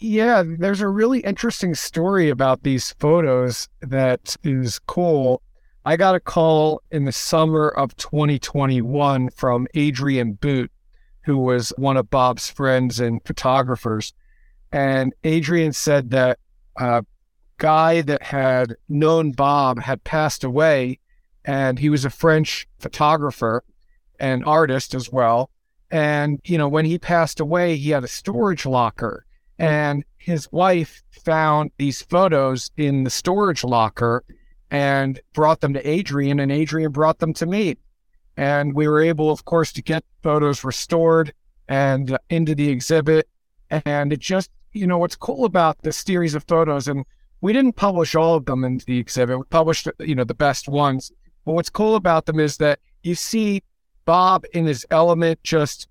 Yeah, 0.00 0.42
there's 0.44 0.80
a 0.80 0.88
really 0.88 1.20
interesting 1.20 1.76
story 1.76 2.28
about 2.28 2.64
these 2.64 2.90
photos 2.98 3.68
that 3.82 4.34
is 4.42 4.80
cool. 4.80 5.42
I 5.84 5.96
got 5.96 6.16
a 6.16 6.20
call 6.20 6.82
in 6.90 7.04
the 7.04 7.12
summer 7.12 7.68
of 7.68 7.94
2021 7.98 9.30
from 9.30 9.68
Adrian 9.74 10.32
Boot, 10.32 10.72
who 11.24 11.38
was 11.38 11.72
one 11.76 11.96
of 11.96 12.10
Bob's 12.10 12.50
friends 12.50 12.98
and 12.98 13.24
photographers. 13.24 14.12
And 14.72 15.14
Adrian 15.24 15.72
said 15.72 16.10
that 16.10 16.38
a 16.76 17.04
guy 17.58 18.02
that 18.02 18.22
had 18.22 18.76
known 18.88 19.32
Bob 19.32 19.80
had 19.80 20.04
passed 20.04 20.44
away, 20.44 20.98
and 21.44 21.78
he 21.78 21.88
was 21.88 22.04
a 22.04 22.10
French 22.10 22.66
photographer 22.78 23.64
and 24.18 24.44
artist 24.44 24.94
as 24.94 25.10
well. 25.10 25.50
And, 25.90 26.40
you 26.44 26.58
know, 26.58 26.68
when 26.68 26.84
he 26.84 26.98
passed 26.98 27.38
away, 27.38 27.76
he 27.76 27.90
had 27.90 28.04
a 28.04 28.08
storage 28.08 28.66
locker, 28.66 29.24
and 29.58 30.04
his 30.18 30.50
wife 30.50 31.02
found 31.10 31.70
these 31.78 32.02
photos 32.02 32.70
in 32.76 33.04
the 33.04 33.10
storage 33.10 33.62
locker 33.62 34.24
and 34.70 35.20
brought 35.32 35.60
them 35.60 35.72
to 35.74 35.88
Adrian, 35.88 36.40
and 36.40 36.50
Adrian 36.50 36.90
brought 36.90 37.20
them 37.20 37.32
to 37.34 37.46
me. 37.46 37.76
And 38.36 38.74
we 38.74 38.88
were 38.88 39.00
able, 39.00 39.30
of 39.30 39.44
course, 39.44 39.72
to 39.72 39.82
get 39.82 40.04
photos 40.22 40.64
restored 40.64 41.32
and 41.68 42.18
into 42.28 42.54
the 42.54 42.68
exhibit. 42.68 43.28
And 43.70 44.12
it 44.12 44.20
just 44.20 44.50
you 44.72 44.86
know, 44.86 44.98
what's 44.98 45.16
cool 45.16 45.44
about 45.44 45.82
this 45.82 45.96
series 45.96 46.34
of 46.34 46.44
photos, 46.44 46.88
and 46.88 47.04
we 47.40 47.52
didn't 47.52 47.74
publish 47.74 48.14
all 48.14 48.34
of 48.34 48.46
them 48.46 48.64
in 48.64 48.80
the 48.86 48.98
exhibit. 48.98 49.38
We 49.38 49.44
published, 49.44 49.88
you 50.00 50.14
know, 50.14 50.24
the 50.24 50.34
best 50.34 50.68
ones. 50.68 51.12
But 51.44 51.52
what's 51.52 51.70
cool 51.70 51.94
about 51.94 52.26
them 52.26 52.40
is 52.40 52.56
that 52.58 52.80
you 53.02 53.14
see 53.14 53.62
Bob 54.04 54.44
in 54.52 54.66
his 54.66 54.86
element, 54.90 55.42
just 55.42 55.88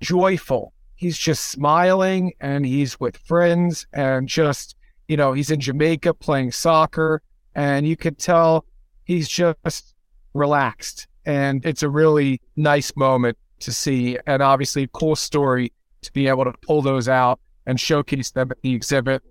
joyful. 0.00 0.72
He's 0.94 1.16
just 1.16 1.44
smiling 1.44 2.32
and 2.40 2.66
he's 2.66 3.00
with 3.00 3.16
friends 3.16 3.86
and 3.92 4.28
just, 4.28 4.76
you 5.08 5.16
know, 5.16 5.32
he's 5.32 5.50
in 5.50 5.60
Jamaica 5.60 6.14
playing 6.14 6.52
soccer 6.52 7.22
and 7.54 7.86
you 7.86 7.96
could 7.96 8.18
tell 8.18 8.66
he's 9.04 9.28
just 9.28 9.94
relaxed. 10.34 11.06
And 11.24 11.64
it's 11.64 11.82
a 11.82 11.88
really 11.88 12.40
nice 12.56 12.94
moment 12.96 13.38
to 13.60 13.72
see. 13.72 14.18
And 14.26 14.42
obviously, 14.42 14.88
cool 14.92 15.16
story 15.16 15.72
to 16.02 16.12
be 16.12 16.28
able 16.28 16.44
to 16.44 16.52
pull 16.62 16.82
those 16.82 17.08
out 17.08 17.40
and 17.70 17.80
showcase 17.80 18.32
them 18.32 18.50
at 18.50 18.60
the 18.62 18.74
exhibit. 18.74 19.22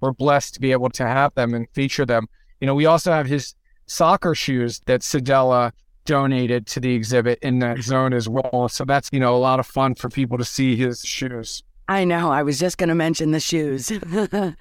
We're 0.00 0.12
blessed 0.12 0.54
to 0.54 0.60
be 0.60 0.72
able 0.72 0.88
to 0.90 1.06
have 1.06 1.34
them 1.34 1.52
and 1.52 1.68
feature 1.74 2.06
them. 2.06 2.26
You 2.60 2.66
know, 2.66 2.74
we 2.74 2.86
also 2.86 3.12
have 3.12 3.26
his 3.26 3.54
soccer 3.86 4.34
shoes 4.34 4.80
that 4.86 5.02
Cedella 5.02 5.72
donated 6.06 6.66
to 6.68 6.80
the 6.80 6.94
exhibit 6.94 7.38
in 7.42 7.58
that 7.58 7.82
zone 7.82 8.14
as 8.14 8.30
well. 8.30 8.68
So 8.70 8.86
that's, 8.86 9.10
you 9.12 9.20
know, 9.20 9.36
a 9.36 9.38
lot 9.38 9.60
of 9.60 9.66
fun 9.66 9.94
for 9.94 10.08
people 10.08 10.38
to 10.38 10.44
see 10.44 10.74
his 10.74 11.02
shoes. 11.02 11.62
I 11.86 12.04
know. 12.04 12.32
I 12.32 12.42
was 12.42 12.58
just 12.58 12.78
going 12.78 12.88
to 12.88 12.94
mention 12.94 13.32
the 13.32 13.40
shoes. 13.40 13.90
yeah. 14.32 14.54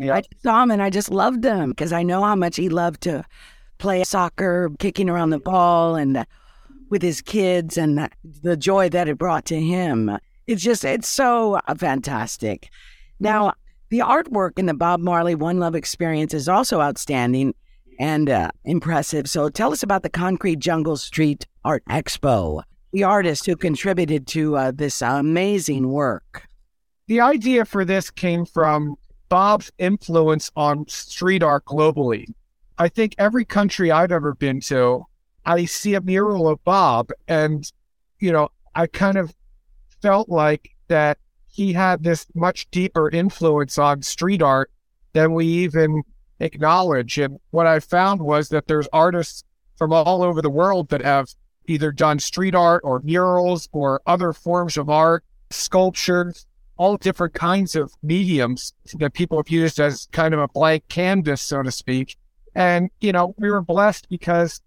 I 0.00 0.22
saw 0.42 0.60
them 0.60 0.70
and 0.70 0.82
I 0.82 0.88
just 0.88 1.10
loved 1.10 1.42
them 1.42 1.70
because 1.70 1.92
I 1.92 2.02
know 2.02 2.22
how 2.22 2.34
much 2.34 2.56
he 2.56 2.70
loved 2.70 3.02
to 3.02 3.22
play 3.76 4.02
soccer, 4.04 4.70
kicking 4.78 5.10
around 5.10 5.28
the 5.28 5.38
ball 5.38 5.94
and 5.94 6.16
uh, 6.16 6.24
with 6.88 7.02
his 7.02 7.20
kids 7.20 7.76
and 7.76 8.08
the 8.24 8.56
joy 8.56 8.88
that 8.88 9.08
it 9.08 9.18
brought 9.18 9.44
to 9.46 9.60
him. 9.60 10.16
It's 10.46 10.62
just, 10.62 10.84
it's 10.84 11.08
so 11.08 11.60
uh, 11.66 11.74
fantastic. 11.74 12.70
Now, 13.20 13.52
the 13.90 14.00
artwork 14.00 14.58
in 14.58 14.66
the 14.66 14.74
Bob 14.74 15.00
Marley 15.00 15.34
One 15.34 15.58
Love 15.58 15.74
experience 15.74 16.34
is 16.34 16.48
also 16.48 16.80
outstanding 16.80 17.54
and 17.98 18.30
uh, 18.30 18.50
impressive. 18.64 19.28
So 19.28 19.48
tell 19.48 19.72
us 19.72 19.82
about 19.82 20.02
the 20.02 20.10
Concrete 20.10 20.58
Jungle 20.58 20.96
Street 20.96 21.46
Art 21.64 21.84
Expo, 21.88 22.62
the 22.92 23.04
artist 23.04 23.46
who 23.46 23.54
contributed 23.54 24.26
to 24.28 24.56
uh, 24.56 24.72
this 24.74 25.02
amazing 25.02 25.88
work. 25.88 26.48
The 27.06 27.20
idea 27.20 27.64
for 27.64 27.84
this 27.84 28.10
came 28.10 28.46
from 28.46 28.96
Bob's 29.28 29.70
influence 29.78 30.50
on 30.56 30.88
street 30.88 31.42
art 31.42 31.64
globally. 31.66 32.26
I 32.78 32.88
think 32.88 33.14
every 33.18 33.44
country 33.44 33.90
I've 33.90 34.12
ever 34.12 34.34
been 34.34 34.60
to, 34.62 35.04
I 35.44 35.66
see 35.66 35.94
a 35.94 36.00
mural 36.00 36.48
of 36.48 36.62
Bob. 36.64 37.10
And, 37.28 37.70
you 38.18 38.32
know, 38.32 38.48
I 38.74 38.86
kind 38.86 39.18
of 39.18 39.34
felt 40.02 40.28
like 40.28 40.70
that 40.88 41.18
he 41.48 41.72
had 41.72 42.02
this 42.02 42.26
much 42.34 42.70
deeper 42.70 43.08
influence 43.08 43.78
on 43.78 44.02
street 44.02 44.42
art 44.42 44.70
than 45.12 45.32
we 45.32 45.46
even 45.46 46.02
acknowledge. 46.40 47.18
And 47.18 47.38
what 47.50 47.66
I 47.66 47.80
found 47.80 48.20
was 48.20 48.48
that 48.48 48.66
there's 48.66 48.88
artists 48.92 49.44
from 49.76 49.92
all 49.92 50.22
over 50.22 50.42
the 50.42 50.50
world 50.50 50.88
that 50.90 51.02
have 51.02 51.28
either 51.66 51.92
done 51.92 52.18
street 52.18 52.54
art 52.54 52.82
or 52.84 53.00
murals 53.00 53.68
or 53.72 54.02
other 54.06 54.32
forms 54.32 54.76
of 54.76 54.90
art, 54.90 55.24
sculptures, 55.50 56.46
all 56.76 56.96
different 56.96 57.34
kinds 57.34 57.76
of 57.76 57.92
mediums 58.02 58.72
that 58.94 59.14
people 59.14 59.38
have 59.38 59.48
used 59.48 59.78
as 59.78 60.08
kind 60.10 60.34
of 60.34 60.40
a 60.40 60.48
blank 60.48 60.88
canvas, 60.88 61.40
so 61.40 61.62
to 61.62 61.70
speak. 61.70 62.16
And, 62.54 62.90
you 63.00 63.12
know, 63.12 63.34
we 63.38 63.50
were 63.50 63.62
blessed 63.62 64.08
because 64.08 64.60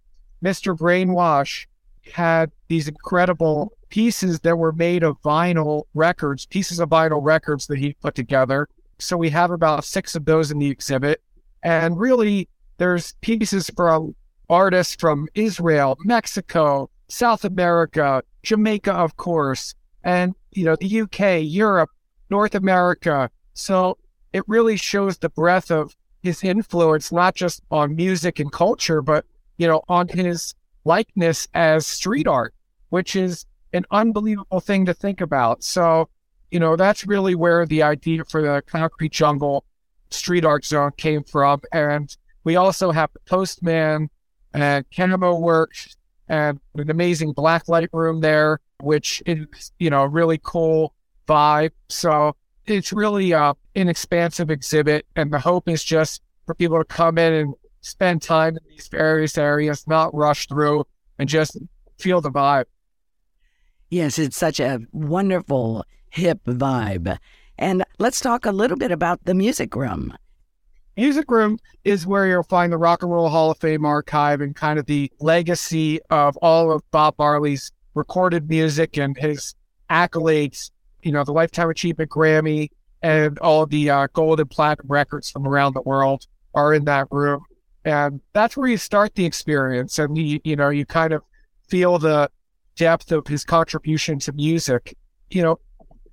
Mr. 0.43 0.77
Brainwash 0.77 1.65
had 2.13 2.51
these 2.67 2.87
incredible 2.87 3.73
pieces 3.89 4.39
that 4.41 4.57
were 4.57 4.71
made 4.71 5.03
of 5.03 5.21
vinyl 5.21 5.83
records, 5.93 6.45
pieces 6.45 6.79
of 6.79 6.89
vinyl 6.89 7.19
records 7.21 7.67
that 7.67 7.77
he 7.77 7.93
put 7.93 8.15
together. 8.15 8.67
So 8.99 9.17
we 9.17 9.29
have 9.29 9.51
about 9.51 9.83
six 9.83 10.15
of 10.15 10.25
those 10.25 10.51
in 10.51 10.59
the 10.59 10.69
exhibit. 10.69 11.21
And 11.63 11.99
really, 11.99 12.47
there's 12.77 13.13
pieces 13.21 13.69
from 13.75 14.15
artists 14.49 14.95
from 14.95 15.27
Israel, 15.33 15.97
Mexico, 16.03 16.89
South 17.07 17.45
America, 17.45 18.23
Jamaica, 18.43 18.93
of 18.93 19.17
course, 19.17 19.73
and, 20.03 20.35
you 20.51 20.65
know, 20.65 20.75
the 20.75 21.01
UK, 21.01 21.41
Europe, 21.41 21.89
North 22.29 22.55
America. 22.55 23.29
So 23.53 23.97
it 24.33 24.43
really 24.47 24.77
shows 24.77 25.17
the 25.17 25.29
breadth 25.29 25.71
of 25.71 25.95
his 26.21 26.43
influence, 26.43 27.11
not 27.11 27.35
just 27.35 27.61
on 27.71 27.95
music 27.95 28.39
and 28.39 28.51
culture, 28.51 29.01
but, 29.01 29.25
you 29.57 29.67
know, 29.67 29.81
on 29.87 30.07
his 30.07 30.53
likeness 30.83 31.47
as 31.53 31.87
street 31.87 32.27
art, 32.27 32.53
which 32.89 33.15
is 33.15 33.45
an 33.75 33.85
unbelievable 33.91 34.59
thing 34.59 34.85
to 34.85 34.93
think 34.93 35.21
about. 35.21 35.63
So, 35.63 36.09
you 36.49 36.59
know, 36.59 36.75
that's 36.75 37.05
really 37.05 37.35
where 37.35 37.65
the 37.65 37.83
idea 37.83 38.23
for 38.23 38.41
the 38.41 38.63
Concrete 38.65 39.11
Jungle 39.11 39.65
street 40.09 40.45
art 40.45 40.65
zone 40.65 40.91
came 40.97 41.23
from. 41.23 41.61
And 41.71 42.15
we 42.43 42.55
also 42.55 42.91
have 42.91 43.11
the 43.13 43.19
Postman 43.27 44.09
and 44.53 44.85
Camo 44.95 45.37
Works 45.37 45.97
and 46.29 46.59
an 46.75 46.89
amazing 46.89 47.33
black 47.33 47.67
light 47.67 47.89
room 47.91 48.21
there, 48.21 48.59
which 48.81 49.21
is, 49.25 49.71
you 49.77 49.89
know, 49.89 50.05
really 50.05 50.39
cool 50.41 50.93
vibe. 51.27 51.71
So 51.89 52.35
it's 52.65 52.93
really 52.93 53.33
uh, 53.33 53.53
an 53.75 53.89
expansive 53.89 54.49
exhibit. 54.49 55.05
And 55.15 55.33
the 55.33 55.39
hope 55.39 55.67
is 55.67 55.83
just 55.83 56.21
for 56.45 56.55
people 56.55 56.77
to 56.77 56.85
come 56.85 57.17
in 57.17 57.33
and 57.33 57.53
spend 57.81 58.21
time 58.21 58.55
in 58.55 58.63
these 58.69 58.87
various 58.87 59.37
areas, 59.37 59.85
not 59.87 60.15
rush 60.15 60.47
through 60.47 60.85
and 61.19 61.27
just 61.27 61.57
feel 61.97 62.21
the 62.21 62.31
vibe. 62.31 62.65
Yes, 63.89 64.19
it's 64.19 64.37
such 64.37 64.59
a 64.59 64.79
wonderful, 64.91 65.85
hip 66.09 66.43
vibe. 66.45 67.17
And 67.57 67.83
let's 67.99 68.19
talk 68.19 68.45
a 68.45 68.51
little 68.51 68.77
bit 68.77 68.91
about 68.91 69.23
the 69.25 69.33
music 69.33 69.75
room. 69.75 70.15
Music 70.97 71.29
Room 71.29 71.59
is 71.83 72.07
where 72.07 72.25
you'll 72.25 72.43
find 72.43 72.71
the 72.71 72.77
Rock 72.77 73.03
and 73.03 73.11
Roll 73.11 73.27
Hall 73.27 73.51
of 73.51 73.57
Fame 73.57 73.85
archive 73.85 74.39
and 74.39 74.55
kind 74.55 74.79
of 74.79 74.85
the 74.85 75.11
legacy 75.19 75.99
of 76.09 76.37
all 76.37 76.71
of 76.71 76.89
Bob 76.91 77.15
Marley's 77.19 77.73
recorded 77.95 78.49
music 78.49 78.97
and 78.97 79.17
his 79.17 79.55
accolades, 79.89 80.71
you 81.03 81.11
know, 81.11 81.25
the 81.25 81.33
Lifetime 81.33 81.69
Achievement 81.69 82.09
Grammy 82.09 82.69
and 83.01 83.37
all 83.39 83.65
the 83.65 83.89
uh, 83.89 84.07
gold 84.13 84.39
and 84.39 84.49
platinum 84.49 84.87
records 84.87 85.29
from 85.29 85.45
around 85.45 85.73
the 85.73 85.81
world 85.81 86.27
are 86.53 86.73
in 86.73 86.85
that 86.85 87.07
room. 87.11 87.43
And 87.83 88.21
that's 88.31 88.55
where 88.55 88.69
you 88.69 88.77
start 88.77 89.15
the 89.15 89.25
experience. 89.25 89.99
And 89.99 90.17
you, 90.17 90.39
you 90.45 90.55
know, 90.55 90.69
you 90.69 90.85
kind 90.85 91.11
of 91.11 91.23
feel 91.67 91.99
the 91.99 92.29
depth 92.75 93.11
of 93.11 93.27
his 93.27 93.43
contribution 93.43 94.19
to 94.19 94.31
music. 94.33 94.97
You 95.29 95.43
know, 95.43 95.59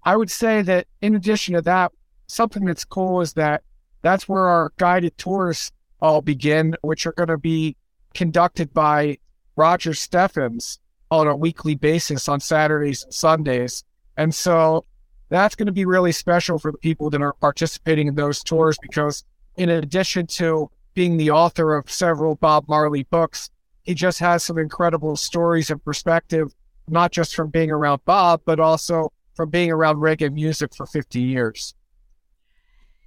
I 0.04 0.16
would 0.16 0.30
say 0.30 0.62
that 0.62 0.86
in 1.00 1.14
addition 1.14 1.54
to 1.54 1.62
that, 1.62 1.92
something 2.26 2.64
that's 2.64 2.84
cool 2.84 3.20
is 3.20 3.34
that 3.34 3.62
that's 4.02 4.28
where 4.28 4.48
our 4.48 4.72
guided 4.78 5.16
tours 5.18 5.70
all 6.00 6.20
begin, 6.20 6.74
which 6.82 7.06
are 7.06 7.12
going 7.12 7.28
to 7.28 7.38
be 7.38 7.76
conducted 8.14 8.72
by 8.74 9.18
Roger 9.56 9.94
Steffens 9.94 10.78
on 11.10 11.28
a 11.28 11.36
weekly 11.36 11.74
basis 11.74 12.28
on 12.28 12.40
Saturdays 12.40 13.04
and 13.04 13.14
Sundays. 13.14 13.84
And 14.16 14.34
so 14.34 14.84
that's 15.28 15.54
going 15.54 15.66
to 15.66 15.72
be 15.72 15.84
really 15.84 16.12
special 16.12 16.58
for 16.58 16.72
the 16.72 16.78
people 16.78 17.10
that 17.10 17.22
are 17.22 17.34
participating 17.34 18.08
in 18.08 18.14
those 18.14 18.42
tours 18.42 18.76
because, 18.82 19.24
in 19.56 19.68
addition 19.68 20.26
to 20.26 20.70
being 20.94 21.16
the 21.16 21.30
author 21.30 21.74
of 21.74 21.90
several 21.90 22.34
Bob 22.34 22.68
Marley 22.68 23.04
books, 23.04 23.50
he 23.82 23.94
just 23.94 24.18
has 24.20 24.44
some 24.44 24.58
incredible 24.58 25.16
stories 25.16 25.70
and 25.70 25.84
perspective, 25.84 26.54
not 26.88 27.12
just 27.12 27.34
from 27.34 27.50
being 27.50 27.70
around 27.70 28.04
Bob, 28.04 28.42
but 28.44 28.60
also 28.60 29.12
from 29.34 29.50
being 29.50 29.70
around 29.70 29.96
reggae 29.96 30.32
music 30.32 30.74
for 30.74 30.86
50 30.86 31.20
years. 31.20 31.74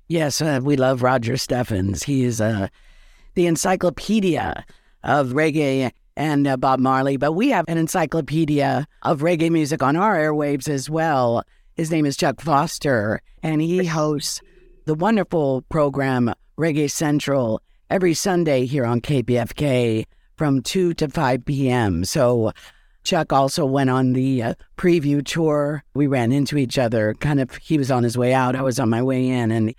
Yes, 0.07 0.41
uh, 0.41 0.59
we 0.61 0.75
love 0.75 1.01
Roger 1.01 1.33
Steffens. 1.33 2.03
He 2.03 2.23
is 2.23 2.39
uh, 2.39 2.67
the 3.33 3.47
encyclopedia 3.47 4.65
of 5.03 5.29
reggae 5.29 5.91
and 6.15 6.47
uh, 6.47 6.57
Bob 6.57 6.79
Marley, 6.79 7.17
but 7.17 7.33
we 7.33 7.49
have 7.49 7.65
an 7.67 7.77
encyclopedia 7.77 8.88
of 9.01 9.21
reggae 9.21 9.51
music 9.51 9.81
on 9.81 9.95
our 9.95 10.15
airwaves 10.15 10.69
as 10.69 10.89
well. 10.89 11.43
His 11.75 11.91
name 11.91 12.05
is 12.05 12.15
Chuck 12.15 12.39
Foster, 12.39 13.21
and 13.43 13.61
he 13.61 13.85
hosts 13.85 14.41
the 14.85 14.93
wonderful 14.93 15.63
program 15.63 16.33
Reggae 16.57 16.89
Central 16.89 17.61
every 17.89 18.13
Sunday 18.13 18.65
here 18.65 18.85
on 18.85 19.01
KPFK 19.01 20.05
from 20.36 20.62
2 20.62 20.93
to 20.95 21.08
5 21.10 21.45
p.m. 21.45 22.06
So 22.06 22.52
Chuck 23.04 23.32
also 23.32 23.65
went 23.65 23.89
on 23.89 24.13
the 24.13 24.41
uh, 24.41 24.54
preview 24.78 25.24
tour. 25.24 25.84
We 25.93 26.08
ran 26.08 26.32
into 26.32 26.58
each 26.58 26.78
other. 26.78 27.13
Kind 27.15 27.39
of, 27.39 27.56
he 27.56 27.78
was 27.78 27.91
on 27.91 28.04
his 28.04 28.17
way 28.17 28.34
out. 28.34 28.56
I 28.56 28.62
was 28.62 28.80
on 28.80 28.89
my 28.89 29.02
way 29.02 29.28
in. 29.28 29.52
And 29.52 29.74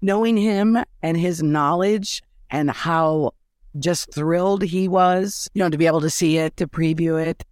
knowing 0.00 0.36
him 0.36 0.78
and 1.02 1.16
his 1.16 1.42
knowledge 1.42 2.22
and 2.50 2.70
how 2.70 3.32
just 3.78 4.12
thrilled 4.12 4.62
he 4.62 4.88
was, 4.88 5.48
you 5.54 5.62
know, 5.62 5.68
to 5.68 5.78
be 5.78 5.86
able 5.86 6.00
to 6.00 6.10
see 6.10 6.38
it, 6.38 6.56
to 6.56 6.66
preview 6.66 7.22
it, 7.24 7.44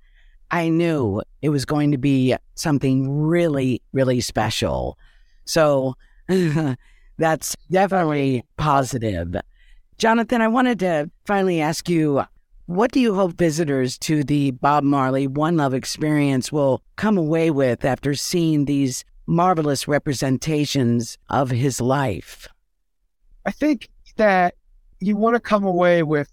I 0.51 0.69
knew 0.69 1.23
it 1.43 1.51
was 1.51 1.65
going 1.65 1.91
to 1.93 1.99
be 1.99 2.35
something 2.55 3.11
really, 3.11 3.83
really 3.93 4.21
special. 4.21 4.97
So 5.45 5.95
that's 7.19 7.57
definitely 7.71 8.45
positive. 8.57 9.37
Jonathan, 9.99 10.43
I 10.43 10.49
wanted 10.49 10.79
to 10.81 11.11
finally 11.25 11.61
ask 11.61 11.89
you 11.89 12.23
what 12.67 12.93
do 12.93 13.01
you 13.01 13.15
hope 13.15 13.39
visitors 13.39 13.97
to 13.99 14.25
the 14.25 14.51
Bob 14.51 14.85
Marley 14.85 15.27
One 15.27 15.57
Love 15.57 15.73
experience 15.73 16.53
will 16.53 16.83
come 16.97 17.17
away 17.17 17.51
with 17.51 17.85
after 17.85 18.13
seeing 18.13 18.65
these 18.67 19.05
marvelous 19.27 19.89
representations 19.89 21.17
of 21.31 21.51
his 21.51 21.81
life? 21.81 22.47
I 23.47 23.53
think 23.53 23.89
that 24.17 24.55
you 25.01 25.17
want 25.17 25.35
to 25.35 25.41
come 25.41 25.65
away 25.65 26.03
with 26.03 26.31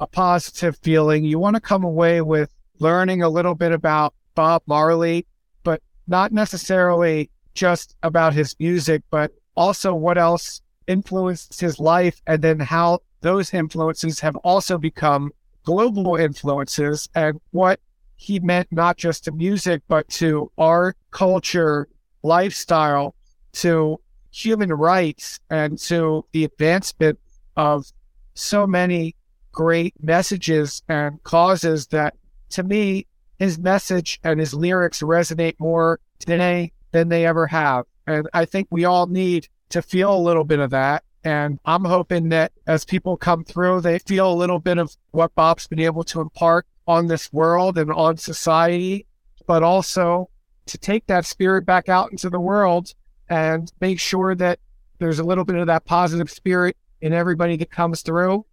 a 0.00 0.08
positive 0.08 0.76
feeling. 0.78 1.24
You 1.24 1.38
want 1.38 1.54
to 1.54 1.60
come 1.60 1.84
away 1.84 2.20
with 2.20 2.50
learning 2.80 3.22
a 3.22 3.28
little 3.28 3.54
bit 3.54 3.70
about 3.70 4.14
Bob 4.34 4.62
Marley, 4.66 5.24
but 5.62 5.80
not 6.08 6.32
necessarily 6.32 7.30
just 7.54 7.94
about 8.02 8.34
his 8.34 8.56
music, 8.58 9.02
but 9.10 9.30
also 9.56 9.94
what 9.94 10.18
else 10.18 10.62
influenced 10.86 11.60
his 11.60 11.78
life 11.78 12.20
and 12.26 12.42
then 12.42 12.60
how 12.60 13.00
those 13.20 13.54
influences 13.54 14.20
have 14.20 14.36
also 14.36 14.78
become 14.78 15.32
global 15.64 16.16
influences 16.16 17.08
and 17.14 17.40
what 17.50 17.80
he 18.16 18.38
meant 18.40 18.68
not 18.70 18.96
just 18.96 19.24
to 19.24 19.32
music, 19.32 19.82
but 19.88 20.08
to 20.08 20.50
art, 20.56 20.96
culture, 21.10 21.88
lifestyle, 22.22 23.14
to 23.52 23.98
human 24.30 24.72
rights, 24.72 25.40
and 25.50 25.78
to 25.78 26.24
the 26.32 26.44
advancement 26.44 27.18
of 27.56 27.86
so 28.34 28.66
many 28.66 29.14
great 29.52 29.94
messages 30.02 30.82
and 30.88 31.22
causes 31.22 31.86
that 31.88 32.14
to 32.50 32.62
me, 32.62 33.06
his 33.38 33.58
message 33.58 34.20
and 34.22 34.38
his 34.38 34.54
lyrics 34.54 35.00
resonate 35.02 35.54
more 35.58 36.00
today 36.18 36.72
than 36.92 37.08
they 37.08 37.26
ever 37.26 37.46
have. 37.46 37.84
And 38.06 38.28
I 38.32 38.44
think 38.44 38.68
we 38.70 38.84
all 38.84 39.06
need 39.06 39.48
to 39.74 39.82
feel 39.82 40.14
a 40.14 40.18
little 40.18 40.44
bit 40.44 40.58
of 40.58 40.70
that 40.70 41.04
and 41.24 41.58
I'm 41.64 41.84
hoping 41.84 42.28
that 42.28 42.52
as 42.66 42.84
people 42.84 43.16
come 43.16 43.44
through, 43.44 43.80
they 43.80 43.98
feel 43.98 44.30
a 44.30 44.34
little 44.34 44.58
bit 44.58 44.76
of 44.76 44.94
what 45.12 45.34
Bob's 45.34 45.66
been 45.66 45.80
able 45.80 46.04
to 46.04 46.20
impart 46.20 46.66
on 46.86 47.06
this 47.06 47.32
world 47.32 47.78
and 47.78 47.90
on 47.90 48.18
society, 48.18 49.06
but 49.46 49.62
also 49.62 50.28
to 50.66 50.76
take 50.76 51.06
that 51.06 51.24
spirit 51.24 51.64
back 51.64 51.88
out 51.88 52.10
into 52.10 52.28
the 52.28 52.40
world 52.40 52.94
and 53.30 53.72
make 53.80 53.98
sure 53.98 54.34
that 54.34 54.58
there's 54.98 55.18
a 55.18 55.24
little 55.24 55.46
bit 55.46 55.56
of 55.56 55.66
that 55.66 55.86
positive 55.86 56.30
spirit 56.30 56.76
in 57.00 57.14
everybody 57.14 57.56
that 57.56 57.70
comes 57.70 58.02
through 58.02 58.44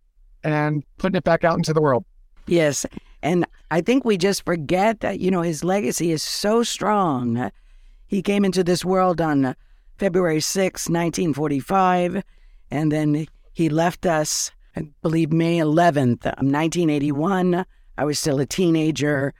and 0.44 0.84
putting 0.98 1.18
it 1.18 1.26
back 1.26 1.44
out 1.44 1.58
into 1.58 1.74
the 1.74 1.82
world. 1.82 2.06
Yes. 2.48 2.86
And 3.22 3.46
I 3.70 3.82
think 3.82 4.06
we 4.06 4.18
just 4.18 4.46
forget 4.46 5.02
that, 5.02 5.20
you 5.20 5.30
know, 5.30 5.42
his 5.42 5.62
legacy 5.62 6.12
is 6.12 6.24
so 6.24 6.64
strong. 6.64 7.52
He 8.08 8.22
came 8.22 8.46
into 8.46 8.64
this 8.64 8.86
world 8.86 9.20
on 9.20 9.56
February 10.02 10.42
6, 10.42 10.90
1945 10.90 12.24
and 12.72 12.92
then 12.92 13.28
he 13.54 13.70
left 13.70 14.06
us 14.06 14.52
I 14.76 14.88
believe, 15.02 15.32
May 15.32 15.58
11th, 15.58 16.26
1981. 16.26 17.66
I 17.98 18.06
was 18.06 18.20
still 18.20 18.40
a 18.40 18.46
teenager. 18.46 19.34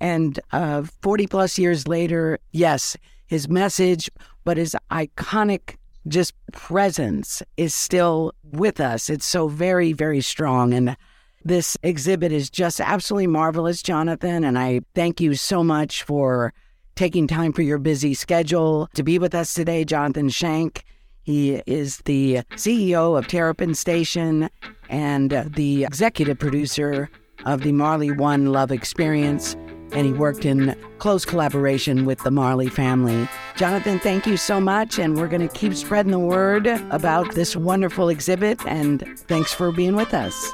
And 0.00 0.38
uh, 0.52 0.82
40 1.02 1.26
plus 1.28 1.58
years 1.58 1.86
later, 1.86 2.38
yes, 2.52 2.96
his 3.26 3.48
message, 3.48 4.10
but 4.44 4.56
his 4.56 4.76
iconic 4.90 5.76
just 6.08 6.34
presence 6.52 7.42
is 7.56 7.74
still 7.74 8.32
with 8.42 8.80
us. 8.80 9.08
It's 9.08 9.24
so 9.24 9.48
very, 9.48 9.92
very 9.92 10.20
strong. 10.20 10.74
And 10.74 10.96
this 11.44 11.78
exhibit 11.82 12.32
is 12.32 12.50
just 12.50 12.80
absolutely 12.80 13.28
marvelous, 13.28 13.82
Jonathan. 13.82 14.44
And 14.44 14.58
I 14.58 14.80
thank 14.94 15.20
you 15.20 15.34
so 15.34 15.62
much 15.62 16.02
for 16.02 16.52
taking 16.94 17.26
time 17.26 17.52
for 17.52 17.62
your 17.62 17.78
busy 17.78 18.14
schedule 18.14 18.88
to 18.94 19.02
be 19.02 19.18
with 19.18 19.34
us 19.34 19.54
today, 19.54 19.84
Jonathan 19.84 20.28
Shank. 20.28 20.84
He 21.22 21.62
is 21.66 21.98
the 22.04 22.42
CEO 22.52 23.18
of 23.18 23.26
Terrapin 23.26 23.74
Station 23.74 24.50
and 24.88 25.32
uh, 25.32 25.44
the 25.46 25.84
executive 25.84 26.38
producer 26.38 27.10
of 27.46 27.62
the 27.62 27.72
Marley 27.72 28.10
One 28.10 28.52
Love 28.52 28.70
Experience 28.70 29.56
and 29.94 30.06
he 30.06 30.12
worked 30.12 30.44
in 30.44 30.74
close 30.98 31.24
collaboration 31.24 32.04
with 32.04 32.22
the 32.24 32.30
Marley 32.30 32.68
family. 32.68 33.28
Jonathan, 33.56 33.98
thank 34.00 34.26
you 34.26 34.36
so 34.36 34.60
much, 34.60 34.98
and 34.98 35.16
we're 35.16 35.28
going 35.28 35.46
to 35.46 35.54
keep 35.54 35.74
spreading 35.74 36.12
the 36.12 36.18
word 36.18 36.66
about 36.66 37.32
this 37.34 37.56
wonderful 37.56 38.08
exhibit, 38.08 38.64
and 38.66 39.04
thanks 39.28 39.54
for 39.54 39.70
being 39.70 39.94
with 39.94 40.12
us. 40.12 40.52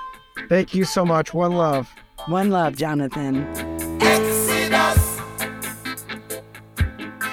Thank 0.48 0.74
you 0.74 0.84
so 0.84 1.04
much. 1.04 1.32
One 1.32 1.52
love. 1.52 1.88
One 2.26 2.50
love, 2.50 2.76
Jonathan. 2.76 3.89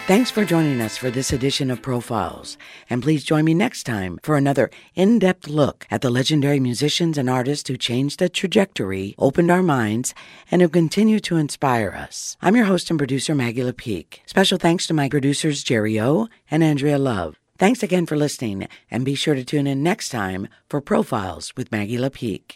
Thanks 0.07 0.31
for 0.31 0.45
joining 0.45 0.79
us 0.79 0.95
for 0.95 1.11
this 1.11 1.33
edition 1.33 1.69
of 1.69 1.81
Profiles. 1.81 2.57
And 2.89 3.03
please 3.03 3.25
join 3.25 3.43
me 3.43 3.53
next 3.53 3.83
time 3.83 4.21
for 4.23 4.37
another 4.37 4.69
in 4.95 5.19
depth 5.19 5.49
look 5.49 5.85
at 5.91 5.99
the 5.99 6.09
legendary 6.09 6.61
musicians 6.61 7.17
and 7.17 7.29
artists 7.29 7.67
who 7.67 7.75
changed 7.75 8.19
the 8.19 8.29
trajectory, 8.29 9.15
opened 9.19 9.51
our 9.51 9.61
minds, 9.61 10.15
and 10.49 10.61
who 10.61 10.69
continue 10.69 11.19
to 11.19 11.35
inspire 11.35 11.89
us. 11.89 12.37
I'm 12.41 12.55
your 12.55 12.63
host 12.63 12.89
and 12.89 12.97
producer, 12.97 13.35
Maggie 13.35 13.63
LePique. 13.63 14.21
Special 14.25 14.57
thanks 14.57 14.87
to 14.87 14.93
my 14.93 15.09
producers, 15.09 15.61
Jerry 15.61 15.99
O 15.99 16.29
and 16.49 16.63
Andrea 16.63 16.97
Love. 16.97 17.35
Thanks 17.57 17.83
again 17.83 18.05
for 18.05 18.15
listening, 18.15 18.65
and 18.89 19.03
be 19.03 19.13
sure 19.13 19.35
to 19.35 19.43
tune 19.43 19.67
in 19.67 19.83
next 19.83 20.07
time 20.07 20.47
for 20.69 20.79
Profiles 20.79 21.53
with 21.57 21.69
Maggie 21.69 21.97
LePique. 21.97 22.55